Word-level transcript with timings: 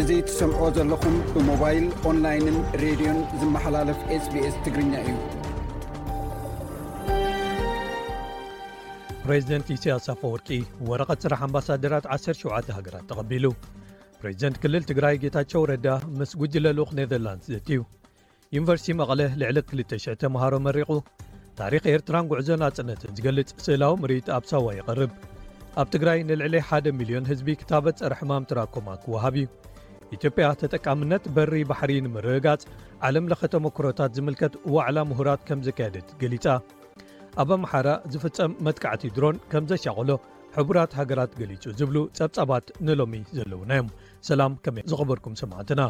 እዙ 0.00 0.10
ትሰምዖ 0.26 0.60
ዘለኹም 0.74 1.14
ብሞባይል 1.34 1.84
ኦንላይንን 2.08 2.56
ሬድዮን 2.82 3.16
ዝመሓላለፍ 3.40 3.98
ስbs 4.24 4.54
ትግርኛ 4.64 4.92
እዩ 5.04 5.14
ፕሬዚደንት 9.24 9.68
ኢስያስፈወርቂ 9.76 10.48
ወረቐት 10.90 11.22
ስራሕ 11.26 11.40
ኣምባሳደራት 11.46 12.06
17 12.18 12.72
ሃገራት 12.76 13.04
ተቐቢሉ 13.12 13.44
ፕሬዚደንት 14.20 14.58
ክልል 14.64 14.84
ትግራይ 14.90 15.16
ጌታቸው 15.24 15.64
ረዳ 15.72 15.88
ምስ 16.18 16.34
ጕጅለልኽ 16.42 16.92
ነዘርላንድስ 17.00 17.48
ዘትዩ 17.54 17.80
ዩኒቨርሲቲ 18.58 18.90
መቐለ 19.02 19.20
ልዕሊ 19.58 19.84
200 19.92 20.34
ምሃሮ 20.34 20.52
መሪቑ 20.68 20.90
ታሪኽ 21.60 21.84
ኤርትራን 21.94 22.28
ጕዕዞን 22.32 22.64
ኣጽነትን 22.68 23.16
ዝገልጽ 23.20 23.50
ስእላዊ 23.66 23.94
ምርኢት 24.04 24.28
ኣብ 24.36 24.46
ሳዋ 24.52 24.66
ይቐርብ 24.80 25.12
ኣብ 25.82 25.88
ትግራይ 25.96 26.20
ንልዕሊ 26.30 26.54
1 26.78 26.92
0ልዮን 26.98 27.28
ህዝቢ 27.32 27.50
ክታበት 27.62 27.98
ጸረ 28.02 28.12
ሕማም 28.20 28.44
ትራኮማ 28.52 28.88
ክውሃብ 29.02 29.34
እዩ 29.42 29.46
ኢትዮጵያ 30.16 30.44
ተጠቃምነት 30.60 31.24
በሪ 31.36 31.54
ባሕሪ 31.70 31.92
ንምርጋጽ 32.04 32.62
ዓለም 33.08 33.24
ለኸ 33.30 33.40
ተመክሮታት 33.54 34.12
ዝምልከት 34.16 34.54
ዋዕላ 34.74 34.98
ምሁራት 35.10 35.40
ከም 35.48 35.60
ዘካየደት 35.66 36.08
ገሊጻ 36.20 36.46
ኣብ 37.42 37.50
ኣመሓራ 37.56 37.88
ዝፍጸም 38.12 38.52
መትካዕቲ 38.66 39.04
ድሮን 39.16 39.36
ከም 39.50 39.64
ዘሻቕሎ 39.72 40.10
ሕቡራት 40.56 40.92
ሃገራት 41.00 41.32
ገሊጹ 41.40 41.64
ዝብሉ 41.80 41.96
ጸብጻባት 42.18 42.66
ንሎሚ 42.86 43.14
ዘለውና 43.38 43.70
ዮም 43.80 43.88
ሰላም 44.28 44.52
ከመይ 44.64 44.84
ዝኽበርኩም 44.92 45.34
ሰማዕትና 45.42 45.82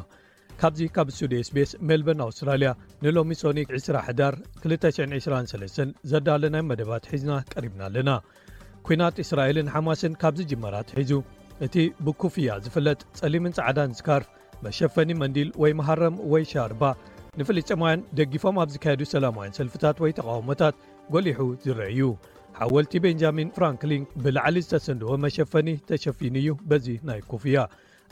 ካብዚ 0.60 0.80
ካብ 0.94 1.08
ሱዴስቤስ 1.18 1.72
ሜልበን 1.88 2.22
ኣውስትራልያ 2.26 2.70
ንሎሚ 3.04 3.30
ሶኒ 3.42 3.58
201ዳር 3.76 4.34
223 4.74 5.98
ዘዳለናይ 6.12 6.64
መደባት 6.70 7.04
ሒዝና 7.12 7.32
ቀሪብና 7.52 7.82
ኣለና 7.90 8.12
ኲናት 8.88 9.16
እስራኤልን 9.26 9.70
ሓማስን 9.74 10.12
ካብዚ 10.22 10.40
ጅመራት 10.52 10.90
ሒዙ 10.98 11.12
እቲ 11.66 11.76
ብኩፍያ 12.06 12.48
ዝፍለጥ 12.64 12.98
ፀሊምን 13.20 13.54
ፃዕዳን 13.56 13.94
ስካርፍ 13.98 14.26
መሸፈኒ 14.64 15.10
መንዲል 15.22 15.48
ወይ 15.62 15.72
መሃረም 15.78 16.16
ወይ 16.32 16.44
ሻርባ 16.50 16.82
ንፍሊጨማውያን 17.40 18.04
ደጊፎም 18.18 18.56
ኣብ 18.62 18.68
ዝካየዱ 18.74 19.02
ሰላማውያን 19.14 19.56
ሰልፍታት 19.58 19.96
ወይ 20.04 20.12
ተቃውሞታት 20.18 20.76
ጎሊሑ 21.14 21.40
ዝረአዩ 21.64 22.00
ሓወልቲ 22.58 22.92
ቤንጃሚን 23.06 23.50
ፍራንክሊን 23.56 24.04
ብላዕሊ 24.24 24.56
ዝተሰንድወ 24.66 25.10
መሸፈኒ 25.24 25.68
ተሸፊኑ 25.90 26.34
እዩ 26.42 26.52
በዚ 26.70 26.86
ናይ 27.08 27.20
ኩፍያ 27.32 27.56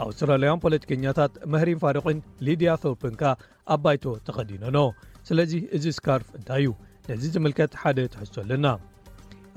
ኣውስትራላውያ 0.07 0.55
ፖለቲከኛታት 0.67 1.33
መህሪን 1.55 1.81
ፋሪቑን 1.87 2.19
ሊድያ 2.49 2.71
ቶውፕንካ 2.87 3.23
ኣ 3.75 3.79
ባይቶ 3.87 4.05
ተከዲኖኖ 4.29 4.79
ስለዚ 5.31 5.55
እዚ 5.79 5.85
ስካርፍ 6.01 6.29
እንታይ 6.41 6.63
እዩ 6.67 6.73
ነዚ 7.09 7.25
ዝምልከት 7.37 7.73
ሓደ 7.85 7.99
ትሕሶ 8.15 8.35
ኣለና 8.45 8.67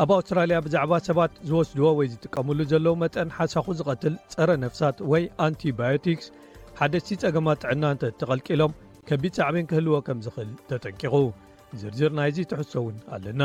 ኣብ 0.02 0.10
ኣውስትራልያ 0.16 0.58
ብዛዕባ 0.66 0.94
ሰባት 1.06 1.32
ዝወስድዎ 1.48 1.86
ወይ 1.98 2.08
ዝጥቀምሉ 2.12 2.60
ዘለዉ 2.72 2.94
መጠን 3.02 3.32
ሓሳኹ 3.38 3.66
ዝቐትል 3.80 4.14
ፀረ 4.34 4.50
ነፍሳት 4.64 4.98
ወይ 5.12 5.24
ኣንቲባዮቲክስ 5.46 6.28
ሓደሲቲ 6.80 7.18
ጸገማት 7.24 7.60
ጥዕናንተ 7.64 8.02
እተቐልቂሎም 8.12 8.76
ከቢድ 9.10 9.34
ሰዕብን 9.40 9.66
ክህልዎ 9.70 9.96
ከም 10.08 10.20
ዝኽእል 10.26 10.52
ተጠንቂቑ 10.70 11.14
ዝርዝር 11.82 12.12
ናይዙ 12.20 12.38
ትሕሶውን 12.52 12.96
ኣለና 13.16 13.42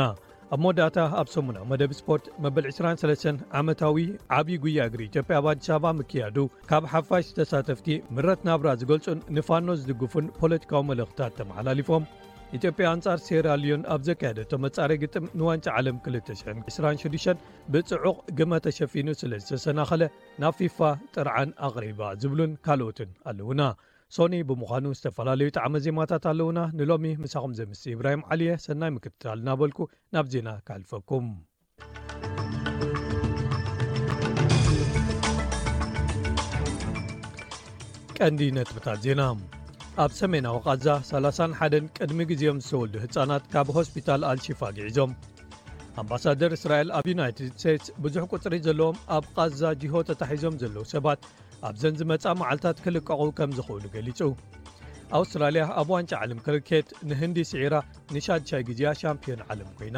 ኣብ 0.55 0.59
መወዳእታ 0.63 0.97
ኣብ 1.19 1.27
ሰሙናዊ 1.35 1.63
መደብ 1.71 1.91
ስፖርት 1.99 2.25
መበል 2.45 2.65
23 2.71 3.29
ዓመታዊ 3.61 3.97
ዓብይዪ 4.39 4.57
ጉያ 4.65 4.85
እግሪ 4.89 5.01
ኢትዮጵያ 5.11 5.37
ኣብ 5.41 5.47
ኣዲስ 5.53 5.69
ኣባ 5.77 5.85
ምክያዱ 6.01 6.37
ካብ 6.69 6.85
ሓፋሽ 6.93 7.25
ዝተሳተፍቲ 7.31 7.89
ምረት 8.17 8.41
ናብራ 8.49 8.71
ዝገልጹን 8.83 9.23
ንፋኖ 9.37 9.67
ዝድግፉን 9.81 10.31
ፖለቲካዊ 10.43 10.83
መልእኽትታት 10.91 11.35
ተመሓላልፎም 11.41 12.05
ኢትዮጵያ 12.55 12.85
ኣንጻር 12.95 13.17
ሴራልዮን 13.27 13.81
ኣብ 13.93 14.01
ዘካየደቶ 14.07 14.51
መጻረ 14.65 14.91
ግጥም 15.01 15.25
ንዋንጫ 15.39 15.65
ዓለም 15.79 15.95
226 16.05 17.43
ብፅዑቕ 17.73 18.15
ግመ 18.37 18.51
ተሸፊኑ 18.65 19.07
ስለ 19.21 19.31
ዝተሰናኸለ 19.43 20.03
ናብ 20.41 20.53
ፊፋ 20.59 20.79
ጥርዓን 21.15 21.49
ኣቕሪባ 21.67 22.01
ዝብሉን 22.21 22.51
ካልኦትን 22.67 23.09
ኣለውና 23.31 23.61
ሶኒ 24.17 24.33
ብምዃኑ 24.51 24.85
ዝተፈላለዩ 24.99 25.49
ጣዕሚ 25.57 25.73
ዜማታት 25.87 26.25
ኣለውና 26.31 26.59
ንሎሚ 26.79 27.05
ምሳኹም 27.23 27.53
ዘ 27.57 27.67
ምሲእ 27.71 27.95
እብራሂም 27.95 28.23
ዓሊየ 28.35 28.53
ሰናይ 28.67 28.91
ምክትል 28.99 29.31
ኣልናበልኩ 29.33 29.79
ናብ 30.15 30.27
ዜና 30.35 30.49
ካሕልፈኩም 30.69 31.27
ቀንዲ 38.19 38.41
ነጥብታት 38.59 38.99
ዜና 39.07 39.21
ኣብ 40.03 40.11
ሰሜናዊ 40.19 40.55
ቓዛ 40.63 40.85
3ን1ደን 41.09 41.85
ቅድሚ 41.97 42.19
ጊዜኦም 42.29 42.57
ዝተወልዱ 42.63 42.95
ሕፃናት 43.03 43.43
ካብ 43.51 43.67
ሆስፒታል 43.77 44.21
ኣልሺፋ 44.29 44.61
ግዒዞም 44.77 45.11
ኣምባሳደር 46.01 46.51
እስራኤል 46.57 46.89
ኣብ 46.97 47.05
ዩናይትድ 47.11 47.53
ስቴትስ 47.61 47.87
ብዙሕ 48.05 48.23
ቅፅሪ 48.31 48.55
ዘለዎም 48.65 48.97
ኣብ 49.17 49.25
ቓዛ 49.37 49.61
ጂሆ 49.83 49.95
ተታሒዞም 50.09 50.55
ዘለዉ 50.63 50.83
ሰባት 50.93 51.21
ኣብዘን 51.69 51.95
ዝመጻ 51.99 52.25
መዕልታት 52.41 52.77
ክልቀቑ 52.85 53.21
ከም 53.37 53.53
ዝኽእሉ 53.59 53.83
ገሊጹ 53.95 54.19
ኣውስትራልያ 55.21 55.63
ኣብ 55.83 55.89
ዋንጫ 55.95 56.11
ዓለም 56.25 56.39
ክርኬት 56.47 56.87
ንህንዲ 57.11 57.37
ስዒራ 57.53 57.75
ንሻድሻይ 58.15 58.65
ግዜያ 58.71 58.91
ሻምፒዮን 59.03 59.43
ዓለም 59.51 59.69
ኮይና 59.79 59.97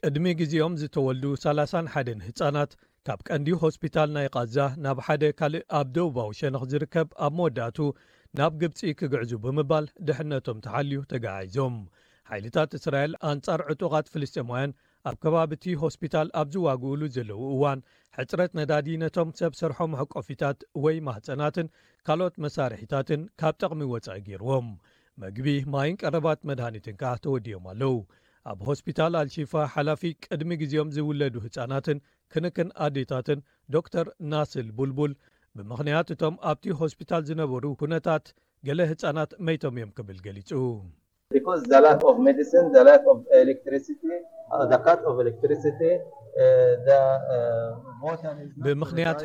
ቅድሚ 0.00 0.26
ግዜኦም 0.42 0.74
ዝተወልዱ 0.82 1.26
3ን 1.46 1.86
1ደን 1.96 2.20
ህፃናት 2.28 2.72
ካብ 3.06 3.20
ቀንዲ 3.28 3.48
ሆስፒታል 3.62 4.08
ናይ 4.14 4.26
ቓዛ 4.34 4.56
ናብ 4.84 4.98
ሓደ 5.06 5.24
ካልእ 5.38 5.62
ኣብ 5.78 5.88
ደውባዊ 5.96 6.30
ሸነኽ 6.38 6.62
ዝርከብ 6.70 7.08
ኣብ 7.24 7.32
መወዳእቱ 7.38 7.78
ናብ 8.38 8.52
ግብፂ 8.60 8.80
ኪግዕዙ 9.00 9.30
ብምባል 9.44 9.86
ድሕነቶም 10.06 10.58
ተሓልዩ 10.64 10.98
ተጋዓይዞም 11.12 11.76
ሓይልታት 12.30 12.70
እስራኤል 12.78 13.12
ኣንጻር 13.32 13.62
ዕጡቓት 13.74 14.10
ፍልስጥማውያን 14.14 14.72
ኣብ 15.10 15.16
ከባቢእቲ 15.24 15.64
ሆስፒታል 15.82 16.28
ኣብ 16.40 16.48
ዝዋግእሉ 16.56 17.00
ዘለዉ 17.18 17.40
እዋን 17.54 17.80
ሕፅረት 18.18 18.52
ነዳዲነቶም 18.60 19.30
ሰብ 19.42 19.54
ሰርሖም 19.60 19.94
ሕቆፊታት 20.00 20.58
ወይ 20.86 20.98
ማህፀናትን 21.10 21.68
ካልኦት 22.08 22.36
መሳርሒታትን 22.46 23.22
ካብ 23.42 23.54
ጠቕሚ 23.64 23.82
ወፃኢ 23.94 24.18
ገይርዎም 24.28 24.68
መግቢ 25.24 25.48
ማይን 25.74 25.98
ቀረባት 26.04 26.40
መድኒትን 26.50 26.98
ከኣ 27.02 27.14
ተወዲዮም 27.26 27.66
ኣለው 27.74 27.96
ኣብ 28.50 28.58
ሆስፒታል 28.70 29.14
ኣልሺፋ 29.22 29.52
ሓላፊ 29.76 30.02
ቅድሚ 30.30 30.50
ግዜኦም 30.60 30.90
ዝውለዱ 30.96 31.36
ህፃናትን 31.46 31.98
ክንክን 32.34 32.68
ኣዴታትን 32.84 33.40
ዶክተር 33.74 34.06
ናስል 34.32 34.68
ብልቡል 34.78 35.12
ብምኽንያት 35.56 36.08
እቶም 36.14 36.34
ኣብቲ 36.50 36.66
ሆስፒታል 36.80 37.22
ዝነበሩ 37.28 37.64
ኩነታት 37.80 38.24
ገሌ 38.68 38.80
ህፃናት 38.90 39.30
መይቶም 39.46 39.76
እዮም 39.78 39.90
ክብል 39.96 40.16
ገሊጹብምኽንያት 40.26 42.10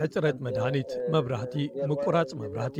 ሕፅረት 0.03 0.37
መድኒት 0.47 0.91
መብራህቲ 1.15 1.55
ምቁራጽ 1.91 2.31
መብራህቲ 2.43 2.79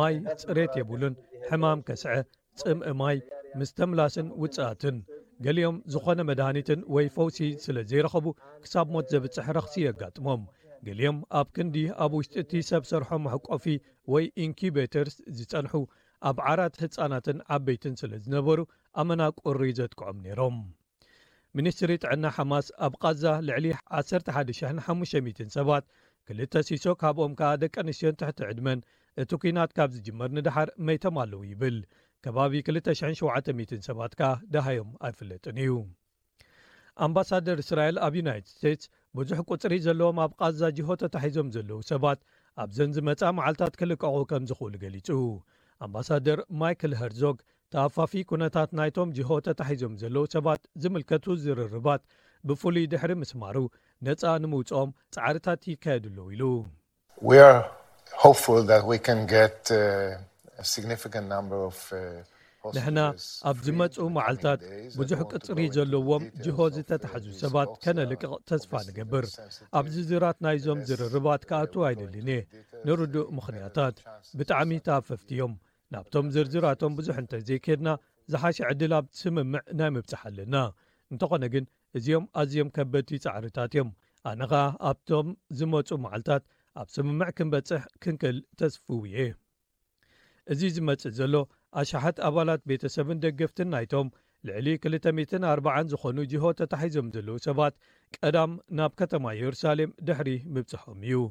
ማይ 0.00 0.16
ፅሬት 0.44 0.72
የብሉን 0.80 1.16
ሕማም 1.50 1.82
ከስዐ 1.88 2.14
ጽምኢ 2.62 2.94
ማይ 3.02 3.18
ምስ 3.58 3.70
ተምላስን 3.78 4.28
ውፅኣትን 4.42 4.96
ገሊኦም 5.44 5.78
ዝኾነ 5.92 6.20
መድኒትን 6.28 6.80
ወይ 6.94 7.06
ፈውሲ 7.14 7.38
ስለ 7.64 7.78
ዘይረኸቡ 7.88 8.26
ክሳብ 8.64 8.86
ሞት 8.92 9.06
ዘብፅሕ 9.12 9.46
ረኽሲ 9.56 9.74
ኣጋጥሞም 9.90 10.42
ገሊኦም 10.86 11.18
ኣብ 11.38 11.48
ክንዲ 11.56 11.76
ኣብ 12.04 12.12
ውሽጢ 12.18 12.34
እቲ 12.42 12.52
ሰብ 12.68 12.82
ሰርሖ 12.90 13.08
ኣሕቆፊ 13.28 13.64
ወይ 14.12 14.24
ኢንኪቤተርስ 14.44 15.14
ዝፀንሑ 15.38 15.72
ኣብ 16.30 16.36
ዓራት 16.52 16.74
ህፃናትን 16.82 17.38
ዓበይትን 17.56 17.94
ስለ 18.00 18.12
ዝነበሩ 18.24 18.58
ኣመናቁሪ 19.02 19.60
ዘጥቅዖም 19.80 20.16
ነይሮም 20.26 20.56
ሚኒስትሪ 21.58 21.92
ጥዕና 22.04 22.24
ሓማስ 22.36 22.66
ኣብ 22.86 22.94
ቓዛ 23.02 23.24
ልዕሊ 23.48 23.66
110500 23.98 25.54
ሰባት 25.58 25.84
ክልተ 26.28 26.52
ሲሶ 26.68 26.86
ካብኦም 27.02 27.34
ከዓ 27.40 27.50
ደቂ 27.64 27.74
ኣንስትዮን 27.84 28.16
ትሕቲ 28.20 28.40
ዕድመን 28.52 28.80
እቲ 29.22 29.30
ኩናት 29.42 29.70
ካብ 29.76 29.90
ዝጅመር 29.96 30.30
ንድሓር 30.38 30.68
መይቶም 30.86 31.18
ኣለዉ 31.22 31.42
ይብል 31.50 31.76
ከባቢ 32.26 32.52
2700 32.68 33.76
ሰባት 33.88 34.12
ካ 34.20 34.28
ደሃዮም 34.54 34.88
ኣይፍለጥን 35.08 35.58
እዩ 35.64 35.72
ኣምባሳደር 37.06 37.58
እስራኤል 37.62 37.96
ኣብ 38.06 38.14
ዩናይት 38.20 38.46
ስቴትስ 38.54 38.86
ብዙሕ 39.18 39.38
ቅፅሪ 39.50 39.74
ዘለዎም 39.86 40.18
ኣብ 40.24 40.32
ቓዛ 40.40 40.60
ጅሆ 40.78 40.90
ተታሒዞም 41.02 41.48
ዘለዉ 41.56 41.78
ሰባት 41.92 42.20
ኣብ 42.64 42.70
ዘን 42.78 42.90
ዝ 42.96 43.04
መጻ 43.10 43.22
መዓልትታት 43.38 43.74
ክልቀቑ 43.80 44.16
ከም 44.30 44.42
ዝኽእሉ 44.50 44.74
ገሊጹ 44.84 45.08
ኣምባሳደር 45.86 46.40
ማይክል 46.62 46.94
ሃርዞግ 47.00 47.38
ተኣፋፊ 47.72 48.12
ኩነታት 48.32 48.70
ናይቶም 48.80 49.08
ጅሆ 49.18 49.30
ተታሒዞም 49.48 49.94
ዘለዉ 50.04 50.26
ሰባት 50.36 50.62
ዝምልከቱ 50.82 51.26
ዝርርባት 51.46 52.02
ብፍሉይ 52.48 52.86
ድሕሪ 52.94 53.12
ምስማሩ 53.24 53.56
ነፃ 54.08 54.22
ንምውፅኦም 54.44 54.90
ጻዕርታት 55.14 55.60
ይካየድኣሉው 55.72 56.30
ኢሉ 56.34 56.52
ንሕና 62.76 62.98
uh, 63.08 63.18
ኣብ 63.48 63.56
ዝመፁ 63.64 63.96
መዓልትታት 64.14 64.60
ብዙሕ 65.00 65.20
ቅፅሪ 65.32 65.58
ዘለዎም 65.74 66.22
ጅሆት 66.44 66.72
ዝተታሓዙ 66.76 67.26
ሰባት 67.42 67.68
ከነልቅቕ 67.82 68.32
ተስፋ 68.50 68.72
ንገብር 68.86 69.24
ኣብ 69.78 69.84
ዝርዝራት 69.94 70.38
ናይዞም 70.44 70.78
ዝርርባት 70.88 71.42
ክኣት 71.50 71.74
ኣይደልን 71.88 72.28
እየ 72.34 72.40
ንርዱእ 72.88 73.28
ምኽንያታት 73.36 73.96
ብጣዕሚ 74.38 74.70
ተሃፈፍቲ 74.88 75.30
ዮም 75.40 75.54
ናብቶም 75.94 76.30
ዝርዝራቶም 76.36 76.96
ብዙሕ 77.00 77.16
እንተ 77.24 77.32
ዘይከድና 77.50 77.88
ዝሓሸ 78.34 78.58
ዕድል 78.70 78.94
ኣብ 78.98 79.06
ስምምዕ 79.20 79.62
ናይ 79.80 79.92
ምብፅሕ 79.96 80.22
ኣለና 80.30 80.56
እንተኾነ 81.14 81.44
ግን 81.54 81.66
እዚኦም 82.00 82.26
ኣዝዮም 82.42 82.70
ከበድቲ 82.78 83.12
ፃዕሪታት 83.26 83.70
እዮም 83.76 83.90
ኣነ 84.30 84.40
ኸ 84.52 84.64
ኣብቶም 84.92 85.28
ዝመፁ 85.60 85.88
መዓልትታት 86.06 86.44
ኣብ 86.82 86.88
ስምምዕ 86.98 87.30
ክንበጽሕ 87.38 87.82
ክንክል 88.04 88.38
ተስፍው 88.60 89.00
እየ 89.10 89.18
እዚ 90.52 90.60
ዝመጽእ 90.74 91.14
ዘሎ 91.18 91.34
ኣሸሓት 91.80 92.16
ኣባላት 92.26 92.62
ቤተ 92.70 92.82
ሰብን 92.94 93.20
ደገፍትን 93.24 93.68
ናይቶም 93.74 94.08
ልዕሊ 94.48 94.66
2040 94.84 95.90
ዝኾኑ 95.92 96.18
ጅሆ 96.32 96.44
ተታሒዞም 96.60 97.08
ዘለዉ 97.14 97.36
ሰባት 97.46 97.74
ቀዳም 98.16 98.52
ናብ 98.78 98.92
ከተማ 99.00 99.24
የሩሳሌም 99.38 99.94
ድሕሪ 100.08 100.30
ምብፅሖም 100.54 101.00
እዩ 101.06 101.22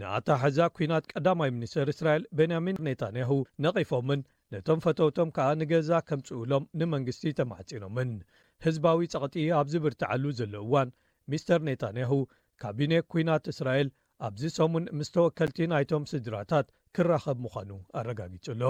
ንኣታሓዛ 0.00 0.58
ኲናት 0.76 1.04
ቀዳማይ 1.12 1.50
ሚኒስተር 1.56 1.86
እስራኤል 1.94 2.24
ቤንያሚን 2.38 2.80
ኔታንያሁ 2.88 3.30
ነቒፎምን 3.64 4.20
ነቶም 4.54 4.82
ፈተውቶም 4.84 5.32
ከኣ 5.36 5.48
ንገዛ 5.60 5.90
ከምጽኡሎም 6.08 6.66
ንመንግስቲ 6.80 7.24
ተማዕጺኖምን 7.40 8.10
ህዝባዊ 8.66 8.98
ጸቕጢ 9.14 9.46
ኣብ 9.58 9.66
ዚብርቲዓሉ 9.74 10.24
ዘሎ 10.40 10.54
እዋን 10.66 10.88
ሚስተር 11.32 11.60
ነታንያሁ 11.68 12.12
ካቢነ 12.64 12.92
ኲናት 13.12 13.44
እስራኤል 13.54 13.90
ኣብዚ 14.28 14.42
ሰሙን 14.58 14.86
ምስ 15.00 15.10
ተወከልቲ 15.16 15.58
ናይቶም 15.74 16.04
ስድራታት 16.14 16.66
ኸብ 16.96 17.36
ምዃኑ 17.42 17.70
ኣረጋጊጹሎ 17.98 18.62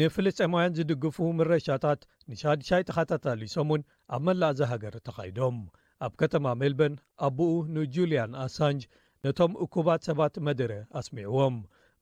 ንፍለስጠማውያን 0.00 0.74
ዝድግፉ 0.76 1.16
መረሻታት 1.38 2.00
ንሻድሻይ 2.30 2.82
ተኸታታል 2.88 3.40
ሶሙን 3.54 3.82
ኣብ 4.16 4.22
መላእዝ 4.26 4.60
ሃገር 4.70 4.94
ተኻይዶም 5.06 5.58
ኣብ 6.06 6.12
ከተማ 6.20 6.46
ሜልበን 6.60 6.94
ኣብኡ 7.26 7.48
ንጁልያን 7.74 8.32
ኣሳንጅ 8.44 8.82
ነቶም 9.26 9.52
እኩባት 9.64 10.00
ሰባት 10.08 10.34
መደረ 10.48 10.72
ኣስሚዕዎም 11.00 11.56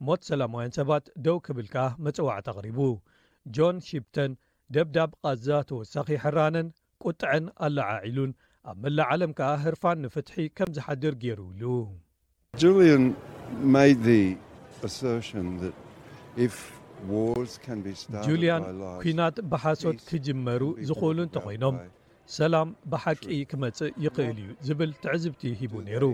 ሞት 0.08 0.22
ሰላማውያን 0.30 0.74
ሰባት 0.78 1.04
ደው 1.26 1.38
ክብል 1.48 1.66
ከኣ 1.74 1.86
መጽዋዕት 2.06 2.48
ኣቕሪቡ 2.52 2.78
ጆን 3.58 3.76
ሺፕተን 3.88 4.32
ደብዳብ 4.76 5.10
ቓዛ 5.24 5.48
ተወሳኺ 5.70 6.08
ሕራነን 6.24 6.70
ቁጥዐን 7.06 7.46
ኣለዓዒሉን 7.68 8.32
ኣብ 8.70 8.78
መላእ 8.84 9.10
ዓለም 9.16 9.34
ከኣ 9.40 9.50
ሕርፋን 9.66 10.02
ንፍትሒ 10.06 10.36
ከም 10.58 10.70
ዝሓድር 10.78 11.16
ገይሩ 11.24 11.40
ኢሉ 11.56 11.66
ጁልያን 12.62 13.04
ኲናት 19.04 19.36
ብሓሶት 19.52 19.98
ክጅመሩ 20.10 20.62
ዝኽእሉ 20.88 21.18
እንተ 21.26 21.36
ኾይኖም 21.46 21.76
ሰላም 22.36 22.68
ብሓቂ 22.92 23.22
ክመጽእ 23.50 23.92
ይኽእል 24.04 24.38
እዩ 24.42 24.50
ዝብል 24.66 24.92
ትዕዝብቲ 25.02 25.42
ሂቡ 25.60 25.74
ነይሩ 25.88 26.04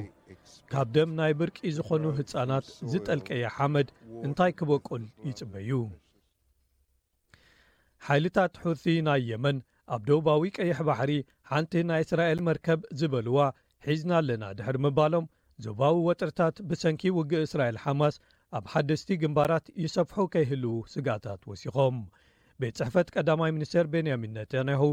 ካብ 0.75 0.88
ደም 0.96 1.10
ናይ 1.19 1.32
ብርቂ 1.40 1.58
ዝኾኑ 1.78 2.04
ህጻናት 2.20 2.66
ዝጠልቀየ 2.93 3.44
ሓመድ 3.56 3.90
እንታይ 4.28 4.54
ክበቁል 4.60 5.04
ይጽበዩ 5.28 5.70
ሓይልታት 8.06 8.54
ሑርቲ 8.62 8.86
ናይ 9.08 9.20
የመን 9.32 9.58
ኣብ 9.96 10.02
ደውባዊ 10.08 10.43
ቀይሕ 10.58 10.78
ባሕሪ 10.88 11.12
ሓንቲ 11.50 11.72
ናይ 11.90 12.02
እስራኤል 12.06 12.40
መርከብ 12.48 12.81
ዝበልዋ 13.00 13.38
ሒዝና 13.88 14.12
ኣለና 14.20 14.44
ድሕር 14.58 14.76
ምባሎም 14.86 15.25
ዞባዊ 15.64 15.94
ወጥርታት 16.08 16.56
ብሰንኪ 16.68 17.02
ውጊ 17.18 17.32
እስራኤል 17.46 17.76
ሓማስ 17.84 18.14
ኣብ 18.58 18.64
ሓደስቲ 18.72 19.08
ግንባራት 19.22 19.66
ይሰፍሑ 19.84 20.18
ከይህልው 20.34 20.76
ስጋታት 20.92 21.40
ወሲኾም 21.50 21.96
ቤት 22.62 22.74
ፅሕፈት 22.80 23.08
ቀዳማይ 23.16 23.50
ሚኒስተር 23.56 23.86
ቤንያሚን 23.94 24.34
ነታንያሁ 24.38 24.84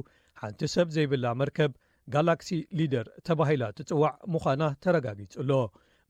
ሓንቲ 0.41 0.61
ሰብ 0.75 0.87
ዘይብላ 0.95 1.25
መርከብ 1.41 1.71
ጋላክሲ 2.13 2.49
ሊደር 2.79 3.07
ተባሂላ 3.27 3.63
ትጽዋዕ 3.77 4.13
ምዃና 4.33 4.63
ተረጋጊጹሎ 4.83 5.51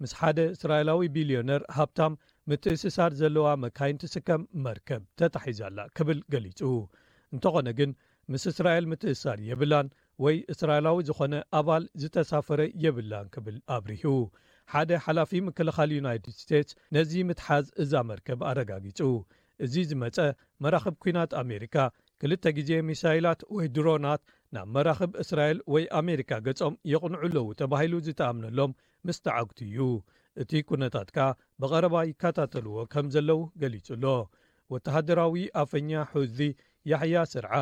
ምስ 0.04 0.12
ሓደ 0.20 0.40
እስራኤላዊ 0.56 1.04
ቢልዮነር 1.14 1.62
ሃብታም 1.78 2.16
ምትእስሳድ 2.52 3.14
ዘለዋ 3.22 3.48
መካይን 3.64 4.00
ትስከም 4.04 4.42
መርከብ 4.66 5.02
ተታሒዛላ 5.22 5.80
ክብል 6.00 6.20
ገሊጹ 6.36 6.62
እንተኾነ 7.36 7.70
ግን 7.80 7.94
ምስ 8.34 8.44
እስራኤል 8.54 8.86
ምትእስሳር 8.92 9.40
የብላን 9.50 9.88
ወይ 10.24 10.36
እስራኤላዊ 10.52 11.00
ዝኾነ 11.08 11.34
ኣባል 11.58 11.84
ዝተሳፈረ 12.02 12.62
የብላን 12.84 13.28
ክብል 13.34 13.58
ኣብርሁ 13.76 14.14
ሓደ 14.74 14.92
ሓላፊ 15.06 15.32
ምክልኻል 15.50 15.90
ዩናይትድ 15.98 16.36
ስቴትስ 16.44 16.74
ነዚ 16.96 17.12
ምትሓዝ 17.30 17.68
እዛ 17.84 17.92
መርከብ 18.10 18.40
ኣረጋጊፁ 18.52 19.00
እዚ 19.66 19.74
ዝመፀ 19.90 20.18
መራኽብ 20.64 20.96
ኩናት 21.04 21.32
ኣሜሪካ 21.44 21.76
ክልተ 22.22 22.46
ግዜ 22.58 22.72
ሚሳይላት 22.90 23.42
ወይ 23.58 23.68
ድሮናት 23.76 24.22
ናብ 24.56 24.68
መራኽብ 24.78 25.14
እስራኤል 25.24 25.60
ወይ 25.74 25.84
ኣሜሪካ 26.02 26.32
ገጾም 26.48 26.76
የቕንዕለዉ 26.94 27.46
ተባሂሉ 27.62 27.94
ዝተኣምነሎም 28.08 28.76
ምስተዓግቲ 29.10 29.60
እዩ 29.72 29.86
እቲ 30.44 30.52
ኩነታት 30.70 31.10
ካ 31.18 31.28
ብቐረባ 31.62 31.96
ይከታተልዎ 32.12 32.78
ከም 32.96 33.08
ዘለዉ 33.18 33.42
ገሊጹሎ 33.64 34.04
ወተሃደራዊ 34.76 35.44
ኣፈኛ 35.64 35.92
ሕዚ 36.14 36.40
ያሕያ 36.94 37.20
ስርዓ 37.34 37.54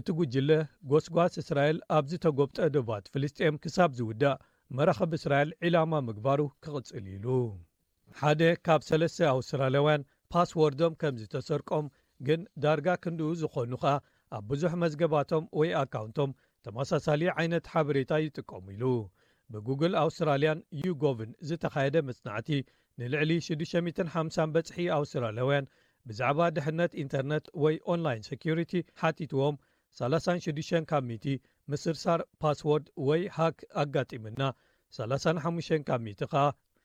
እቲ 0.00 0.08
ጕጅለ 0.18 0.50
ጎስጓስ 0.90 1.34
እስራኤል 1.40 1.78
ኣብ 1.96 2.04
ዝተጎብጠ 2.10 2.58
ደባት 2.74 3.08
ፍልስጥም 3.14 3.54
ክሳብ 3.64 3.90
ዝውዳእ 3.96 4.38
መራኽብ 4.76 5.10
እስራኤል 5.16 5.50
ዕላማ 5.68 5.92
ምግባሩ 6.06 6.40
ክቕጽል 6.64 7.04
ኢሉ 7.14 7.26
ሓደ 8.20 8.40
ካብ 8.66 8.80
ሰለስተ 8.86 9.18
ኣውስትራላያውያን 9.32 10.06
ፓስዎርዶም 10.34 10.94
ከም 11.00 11.18
ዝተሰርቆም 11.22 11.86
ግን 12.28 12.40
ዳርጋ 12.64 12.88
ክንድኡ 13.02 13.32
ዝኾኑ 13.42 13.72
ኸኣ 13.82 13.92
ኣብ 14.36 14.44
ብዙሕ 14.52 14.72
መዝገባቶም 14.84 15.44
ወይ 15.60 15.68
ኣካውንቶም 15.82 16.30
ተመሳሳሊ 16.66 17.22
ዓይነት 17.42 17.66
ሓበሬታ 17.72 18.12
ይጥቀሙ 18.24 18.64
ኢሉ 18.76 18.86
ብጉግል 19.54 19.96
ኣውስትራልያን 20.04 20.62
ዩ-ጎቭን 20.86 21.30
ዝተኻየደ 21.50 21.96
መጽናዕቲ 22.10 22.50
ንልዕሊ 23.02 23.30
6050 23.50 24.48
በፅሒ 24.56 24.80
ኣውስትራልያውያን 25.00 25.68
ብዛዕባ 26.08 26.40
ድሕነት 26.58 26.94
ኢንተርነት 27.04 27.44
ወይ 27.64 27.76
ኦንላይን 27.94 28.26
ሰኪሪቲ 28.30 28.72
ሓቲትዎም 29.02 29.56
36ካ 29.98 30.90
ምስርሳር 31.70 32.20
ፓስዎርድ 32.42 32.86
ወይ 33.08 33.22
ሃክ 33.38 33.58
ኣጋጢምና 33.82 34.40
35 34.98 35.74
ከኣ 35.90 36.36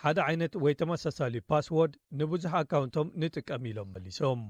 ሓደ 0.03 0.17
ዓይነት 0.25 0.53
ወይ 0.63 0.73
ተመሳሳሊ 0.81 1.35
ፓስዎርድ 1.49 1.93
ንብዙሕ 2.19 2.53
ኣካውንቶም 2.63 3.11
ንጥቀም 3.21 3.63
ኢሎም 3.69 3.89
መሊሶም 3.93 4.41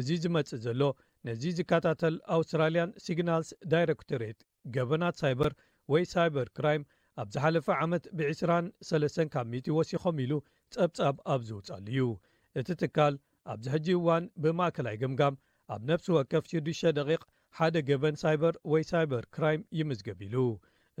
እዚ 0.00 0.08
ዝመጽእ 0.22 0.62
ዘሎ 0.66 0.80
ነዚ 1.28 1.42
ዝከታተል 1.58 2.16
ኣውስትራልያን 2.36 2.94
ሲግናልስ 3.04 3.50
ዳይረክቶሬት 3.74 4.40
ገበናት 4.76 5.20
ሳይበር 5.22 5.52
ወይ 5.94 6.04
ሳይበር 6.14 6.48
ክራይም 6.58 6.84
ኣብ 7.22 7.28
ዝሓለፈ 7.36 7.68
ዓመት 7.84 8.06
ብ23 8.20 9.72
ወሲኾም 9.78 10.18
ኢሉ 10.24 10.32
ጸብጻብ 10.76 11.16
ኣብ 11.34 11.42
ዝውፃሉ 11.50 11.86
እዩ 11.92 12.08
እቲ 12.62 12.68
ትካል 12.84 13.14
ኣብዚ 13.54 13.66
ሕጂ 13.74 13.88
እዋን 14.00 14.24
ብማእከላይ 14.42 14.96
ግምጋም 15.04 15.36
ኣብ 15.74 15.82
ነፍሲ 15.92 16.08
ወከፍ 16.18 16.44
6 16.56 16.94
ደ 16.98 17.04
ሓደ 17.58 17.76
ገበን 17.86 18.16
ሳይበር 18.20 18.54
ወይ 18.72 18.82
ሳይበር 18.88 19.22
ክራይም 19.34 19.62
ይምዝገቢሉ 19.78 20.34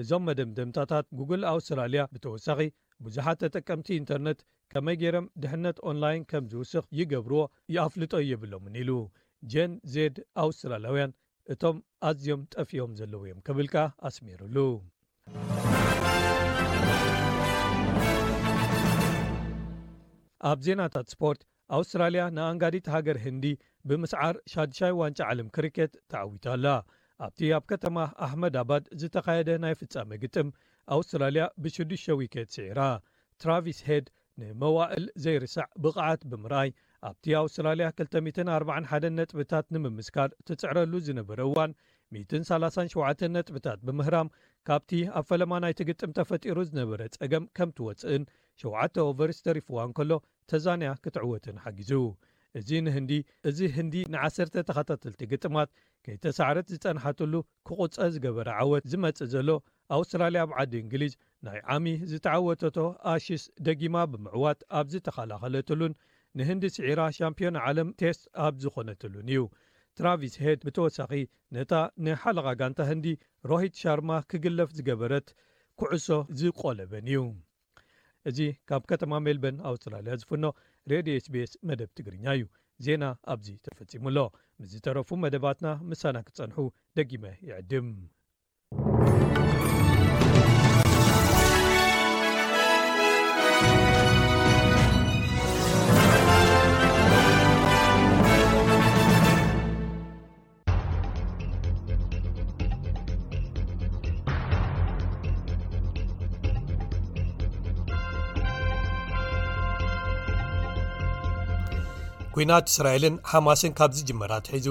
እዞም 0.02 0.22
መደምደምታታት 0.28 1.06
ጉግል 1.18 1.42
ኣውስትራልያ 1.50 2.02
ብተወሳኺ 2.14 2.60
ብዙሓት 3.04 3.38
ተጠቀምቲ 3.42 3.88
ኢንተርነት 3.98 4.40
ከመይ 4.72 4.96
ገይረም 5.02 5.26
ድሕነት 5.42 5.76
ኦንላይን 5.90 6.22
ከም 6.30 6.46
ዝውስኽ 6.52 6.84
ይገብርዎ 7.00 7.42
ይኣፍልጦ 7.74 8.12
የብሎምን 8.30 8.74
ኢሉ 8.82 8.90
ጀን 9.52 9.72
ዘድ 9.96 10.16
ኣውስትራልያውያን 10.44 11.12
እቶም 11.54 11.76
ኣዝዮም 12.10 12.42
ጠፍዮም 12.54 12.94
ዘለዉ 13.00 13.22
እዮም 13.28 13.38
ክብልካ 13.48 13.76
ኣስሚሩሉ 14.10 14.56
ኣብ 20.52 20.58
ዜናታት 20.68 21.06
ስፖርት 21.16 21.40
ኣውስትራልያ 21.76 22.22
ንኣንጋዲት 22.36 22.86
ሃገር 22.96 23.16
ህንዲ 23.24 23.46
ብምስዓር 23.88 24.36
1 24.60 24.78
ዋንጫ 25.00 25.18
ዓለም 25.32 25.48
ክሪኬት 25.56 25.92
ተዓዊታኣላ 26.12 26.66
ኣብቲ 27.26 27.38
ኣብ 27.56 27.64
ከተማ 27.70 27.96
ኣሕመድ 28.26 28.54
ኣባድ 28.62 28.84
ዝተኻየደ 29.00 29.50
ናይ 29.64 29.74
ፍጻሚ 29.80 30.10
ግጥም 30.24 30.48
ኣውስትራልያ 30.96 31.44
ብ6 31.62 32.04
ዊኬት 32.20 32.50
ስዒራ 32.56 32.80
ትራቪስ 33.42 33.78
ሄድ 33.88 34.06
ንመዋእል 34.40 35.04
ዘይርስዕ 35.24 35.66
ብቕዓት 35.84 36.20
ብምርኣይ 36.30 36.68
ኣብቲ 37.08 37.26
ኣውስትራልያ 37.42 37.86
241 38.02 39.08
ነጥብታት 39.18 39.66
ንምምስካድ 39.76 40.30
ትጽዕረሉ 40.50 40.92
ዝነበረ 41.08 41.38
እዋን 41.50 41.72
137 42.16 43.24
ነጥብታት 43.36 43.80
ብምህራም 43.86 44.30
ካብቲ 44.68 44.90
ኣብ 45.18 45.24
ፈለማ 45.30 45.52
ናይቲ 45.64 45.80
ግጥም 45.90 46.14
ተፈጢሩ 46.18 46.56
ዝነበረ 46.70 47.00
ጸገም 47.16 47.46
ከም 47.58 47.72
ትወፅእን 47.78 48.24
7ተ 48.64 48.96
ኦቨርስ 49.10 49.40
ተሪፍዋን 49.48 49.92
ከሎ 49.98 50.12
ተዛንያ 50.52 50.90
ክትዕወትን 51.04 51.58
ሓጊዙ 51.66 51.92
እዚ 52.58 52.70
ንህንዲ 52.84 53.12
እዚ 53.48 53.58
ህንዲ 53.76 53.94
ንዓሰተ 54.14 54.54
ተኸታተልቲ 54.68 55.20
ግጥማት 55.32 55.68
ከይተሳዕረት 56.04 56.66
ዝፀንሐትሉ 56.74 57.34
ክቝፀ 57.68 58.06
ዝገበረ 58.14 58.48
ዓወት 58.62 58.84
ዝመፅእ 58.92 59.30
ዘሎ 59.34 59.48
ኣውስትራልያ 59.96 60.42
ብ 60.50 60.52
ዓዲ 60.60 60.72
እንግሊዝ 60.84 61.12
ናይ 61.46 61.58
ዓሚ 61.74 61.86
ዝተዓወተቶ 62.10 62.76
ኣሺስ 63.12 63.44
ደጊማ 63.68 63.96
ብምዕዋት 64.12 64.60
ኣብ 64.78 64.86
ዝተኸላኸለትሉን 64.94 65.94
ንህንዲ 66.38 66.64
ስዒራ 66.76 67.00
ሻምፕዮን 67.18 67.56
ዓለም 67.66 67.90
ቴስ 68.02 68.18
ኣብ 68.46 68.54
ዝኾነትሉን 68.64 69.26
እዩ 69.32 69.42
ትራቪስ 69.98 70.34
ሄድ 70.44 70.60
ብተወሳኺ 70.68 71.12
ነታ 71.56 71.72
ንሓለቓ 72.06 72.48
ጋንታ 72.60 72.80
ህንዲ 72.90 73.06
ሮሂት 73.50 73.76
ሻርማ 73.82 74.10
ክግለፍ 74.30 74.72
ዝገበረት 74.78 75.28
ኩዕሶ 75.80 76.08
ዝቆለበን 76.40 77.06
እዩ 77.12 77.20
እዚ 78.28 78.38
ካብ 78.68 78.82
ከተማ 78.90 79.12
ሜልበን 79.26 79.56
ኣውስትራልያ 79.68 80.14
ዝፍኖ 80.20 80.44
ሬድ 80.90 81.08
ስቤስ 81.24 81.50
መደብ 81.68 81.88
ትግርኛ 81.96 82.24
እዩ 82.36 82.44
ዜና 82.84 83.04
ኣብዚ 83.32 83.48
ተፈጺሙኣሎ 83.66 84.18
ምስዝተረፉ 84.60 85.08
መደባትና 85.24 85.68
ምሳና 85.90 86.16
ክትጸንሑ 86.26 86.56
ደጊመ 86.98 87.24
ይዕድም 87.48 87.88
ኩናት 112.38 112.66
እስራኤልን 112.72 113.14
ሓማስን 113.28 113.72
ካብዚ 113.78 113.98
ጅመራትሒዙ 114.08 114.68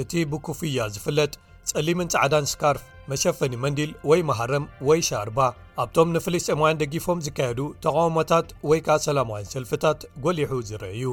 እቲ 0.00 0.12
ብኩፍያ 0.32 0.82
ዝፍለጥ 0.94 1.32
ጸሊምን 1.70 2.10
ፃዕዳን 2.12 2.44
ስካርፍ 2.50 2.82
መሸፈኒ 3.10 3.54
መንዲል 3.64 3.90
ወይ 4.10 4.20
መሃረም 4.28 4.64
ወይ 4.88 5.00
ሻርባ 5.08 5.38
ኣብቶም 5.84 6.12
ንፍሊስጠማውያን 6.16 6.78
ደጊፎም 6.82 7.22
ዝካየዱ 7.26 7.60
ተቃውሞታት 7.86 8.46
ወይ 8.72 8.80
ከዓ 8.88 8.96
ሰላማውያን 9.06 9.50
ሰልፍታት 9.54 10.00
ጎሊሑ 10.26 10.52
ዝረአዩ 10.68 11.04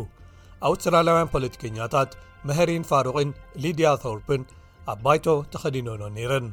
ኣብ 0.68 0.74
እስራላውያን 0.80 1.32
ፖለቲከኛታት 1.36 2.12
መሃሪን 2.50 2.86
ፋሩቅን 2.89 3.32
ሊድያ 3.63 3.88
ቶርፕን 4.04 4.44
ኣብ 4.94 5.00
ባይቶ 5.08 5.25
ተኸዲኖኖ 5.56 6.01
ነይረን 6.20 6.48